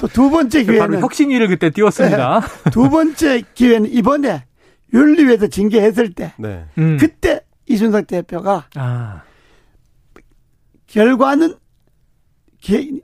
또 0.00 0.08
두 0.08 0.28
번째 0.30 0.64
기회는 0.64 1.00
혁신위를 1.00 1.46
그때 1.46 1.70
띄웠습니다. 1.70 2.40
두 2.72 2.90
번째 2.90 3.42
기회는 3.54 3.92
이번에 3.92 4.44
윤리위에서 4.92 5.46
징계했을 5.46 6.12
때 6.14 6.32
네. 6.38 6.64
음. 6.78 6.96
그때 6.98 7.42
이준석 7.68 8.08
대표가 8.08 8.66
아, 8.74 9.22
결과는 10.88 11.50
기- 11.50 11.56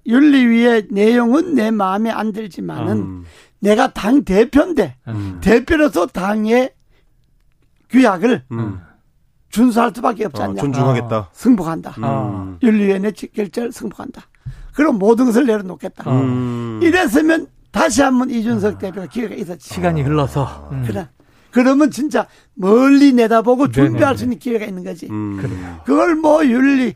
윤리위의 0.06 0.88
내용은 0.90 1.54
내 1.54 1.70
마음에 1.70 2.10
안 2.10 2.32
들지만은 2.32 2.96
음. 2.98 3.24
내가 3.60 3.92
당 3.92 4.24
대표인데 4.24 4.96
음. 5.08 5.38
대표로서 5.42 6.06
당의 6.06 6.72
규약을 7.90 8.42
음. 8.52 8.80
준수할 9.50 9.92
수밖에 9.94 10.24
없지 10.26 10.40
어, 10.42 10.44
않냐. 10.46 10.60
존중하겠다. 10.60 11.30
승복한다. 11.32 11.90
음. 11.98 12.58
윤리위원회 12.62 13.12
결재를 13.12 13.72
승복한다. 13.72 14.22
그럼 14.74 14.98
모든 14.98 15.26
것을 15.26 15.46
내려놓겠다. 15.46 16.10
음. 16.10 16.80
이랬으면 16.82 17.46
다시 17.70 18.02
한번 18.02 18.30
이준석 18.30 18.78
대표가 18.78 19.06
기회가 19.06 19.34
있었지. 19.34 19.72
시간이 19.72 20.02
흘러서. 20.02 20.68
음. 20.72 20.84
그래. 20.86 21.08
그러면 21.52 21.92
진짜 21.92 22.26
멀리 22.54 23.12
내다보고 23.12 23.70
준비할 23.70 24.00
네네네. 24.00 24.16
수 24.16 24.24
있는 24.24 24.38
기회가 24.40 24.64
있는 24.66 24.82
거지. 24.82 25.06
음. 25.08 25.38
그래요. 25.40 25.80
그걸 25.84 26.16
뭐 26.16 26.44
윤리 26.44 26.94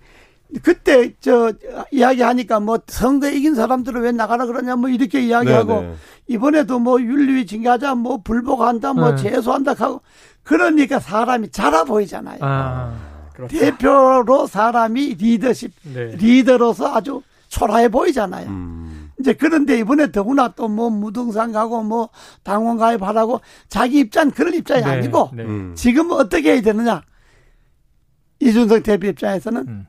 그때 0.63 1.13
저 1.21 1.53
이야기하니까 1.93 2.61
뭐 2.61 2.79
선거 2.87 3.29
이긴 3.29 3.55
사람들은 3.55 4.01
왜 4.01 4.13
나가라 4.13 4.47
그러냐 4.47 4.77
뭐 4.77 4.89
이렇게 4.89 5.21
이야기하고 5.21 5.81
네네. 5.83 5.95
이번에도 6.29 6.79
뭐 6.79 7.01
윤리위 7.01 7.47
징계하자 7.47 7.95
뭐 7.97 8.19
불복한다 8.23 8.95
뭐 8.95 9.11
네. 9.11 9.17
재소한다 9.17 9.75
하고 9.79 10.01
그러니까 10.43 10.99
사람이 11.01 11.51
자라 11.51 11.85
보이잖아요. 11.85 12.39
아, 12.41 12.95
그렇다. 13.35 13.53
대표로 13.59 14.47
사람이 14.47 15.17
리더십 15.21 15.71
네. 15.93 16.17
리더로서 16.17 16.95
아주 16.95 17.23
초라해 17.49 17.89
보이잖아요. 17.91 18.49
음. 18.49 19.11
이제 19.21 19.35
그런데 19.35 19.79
이번에 19.79 20.11
더구나 20.13 20.49
또 20.49 20.69
뭐 20.69 20.89
무등산 20.91 21.53
가고 21.53 21.83
뭐 21.83 22.09
당원 22.43 22.79
가입하라고 22.79 23.41
자기 23.69 23.99
입장 23.99 24.31
그런 24.31 24.55
입장이 24.55 24.83
네, 24.83 24.89
아니고 24.91 25.31
네. 25.35 25.43
음. 25.45 25.75
지금 25.77 26.11
어떻게 26.13 26.53
해야 26.53 26.63
되느냐 26.63 27.03
이준석 28.41 28.83
대표 28.83 29.09
입장에서는 29.09 29.65
음. 29.69 29.87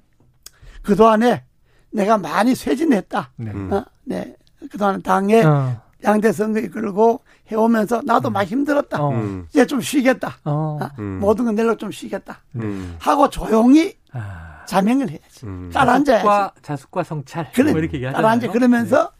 그동안에 0.89 1.43
내가 1.91 2.17
많이 2.17 2.55
쇠진했다. 2.55 3.31
네. 3.37 3.51
음. 3.51 3.71
어? 3.71 3.85
네. 4.05 4.35
그동안 4.71 5.01
당에 5.01 5.43
어, 5.43 5.79
양대 6.03 6.31
선거 6.31 6.59
이끌고 6.59 7.21
해오면서 7.51 8.01
나도 8.05 8.29
많이 8.31 8.49
힘들었다. 8.49 9.01
어. 9.03 9.11
음. 9.11 9.45
이제 9.49 9.65
좀 9.65 9.79
쉬겠다. 9.81 10.37
어. 10.45 10.79
어? 10.81 10.89
음. 10.97 11.19
모든 11.19 11.45
건 11.45 11.55
내려 11.55 11.75
좀 11.75 11.91
쉬겠다. 11.91 12.39
음. 12.55 12.95
하고 12.99 13.29
조용히 13.29 13.93
아. 14.11 14.65
자명을 14.65 15.09
해야지. 15.09 15.45
음. 15.45 15.69
따라앉아야지. 15.71 16.23
자숙과, 16.25 16.53
자숙과 16.61 17.03
성찰. 17.03 17.51
그래. 17.53 17.71
뭐 17.71 17.79
이렇게. 17.79 18.01
따라앉아. 18.11 18.51
그러면서 18.51 19.11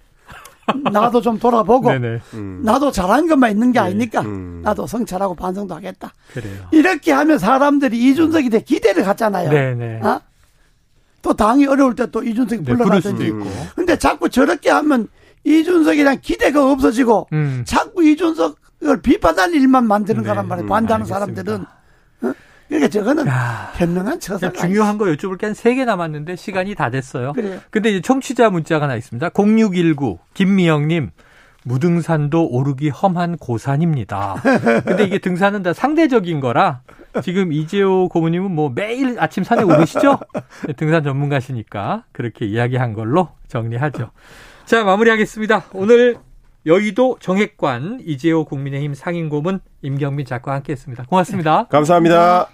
나도 0.92 1.22
좀 1.22 1.40
돌아보고 1.40 1.92
네네. 1.92 2.20
음. 2.34 2.62
나도 2.64 2.92
잘한 2.92 3.28
것만 3.28 3.52
있는 3.52 3.72
게 3.72 3.80
네. 3.80 3.86
아니니까 3.86 4.22
음. 4.22 4.62
나도 4.64 4.88
성찰하고 4.88 5.36
반성도 5.36 5.76
하겠다. 5.76 6.14
그래요. 6.34 6.64
이렇게 6.72 7.12
하면 7.12 7.38
사람들이 7.38 7.98
이준석에 8.10 8.50
대해 8.50 8.64
기대를 8.64 9.04
갖잖아요. 9.04 9.50
네네. 9.50 10.02
어? 10.02 10.22
또 11.22 11.34
당이 11.34 11.66
어려울 11.68 11.96
때 11.96 12.06
또 12.12 12.24
이준석이 12.24 12.64
네, 12.64 12.74
불러가든지. 12.74 13.26
있고. 13.28 13.46
근데 13.76 13.98
자꾸 13.98 14.30
저렇게 14.30 14.70
하면 14.70 15.08
이준석에 15.44 16.04
대한 16.04 16.20
기대가 16.22 16.72
없어지고 16.72 17.28
음. 17.34 17.64
자꾸 17.66 18.04
이준석을 18.04 19.02
비판하는 19.04 19.54
일만 19.56 19.88
만드는 19.88 20.24
네, 20.24 20.28
거란 20.28 20.48
말이에요. 20.48 20.66
음, 20.66 20.70
반대하는 20.70 21.06
알겠습니다. 21.06 21.44
사람들은. 21.44 21.66
어? 22.22 22.34
그러니까 22.68 22.88
저거는 22.90 23.28
야. 23.28 23.72
현명한 23.76 24.20
그냥 24.20 24.54
중요한 24.54 24.98
거 24.98 25.06
여쭤볼 25.06 25.38
게 25.40 25.48
한 25.48 25.54
세 25.56 25.74
개 25.76 25.86
남았는데 25.86 26.36
시간이 26.36 26.76
다 26.76 26.90
됐어요. 26.92 27.34
그래요. 27.34 27.60
근데 27.72 27.90
이제 27.90 28.02
청취자 28.02 28.50
문자가 28.52 28.86
하나 28.86 28.96
있습니다. 28.96 29.30
0619 29.34 30.20
김미영님 30.36 31.10
무등산도 31.66 32.48
오르기 32.50 32.90
험한 32.90 33.38
고산입니다. 33.38 34.36
근데 34.86 35.04
이게 35.04 35.20
등산은 35.20 35.64
다 35.64 35.74
상대적인 35.74 36.40
거라 36.40 36.82
지금 37.24 37.52
이재호 37.52 38.10
고모님은 38.10 38.52
뭐 38.52 38.72
매일 38.74 39.20
아침 39.20 39.44
산에 39.44 39.64
오르시죠? 39.64 40.20
네, 40.68 40.74
등산 40.74 41.04
전문가시니까 41.04 42.04
그렇게 42.12 42.46
이야기한 42.46 42.94
걸로 42.94 43.30
정리하죠. 43.48 44.12
자 44.66 44.84
마무리하겠습니다. 44.84 45.66
오늘 45.74 46.18
여의도 46.66 47.18
정액관 47.20 48.02
이재호 48.06 48.46
국민의힘 48.46 48.94
상임고문 48.94 49.60
임경민 49.82 50.26
작가와 50.26 50.58
함께했습니다. 50.58 51.06
고맙습니다. 51.06 51.66
감사합니다. 51.66 52.48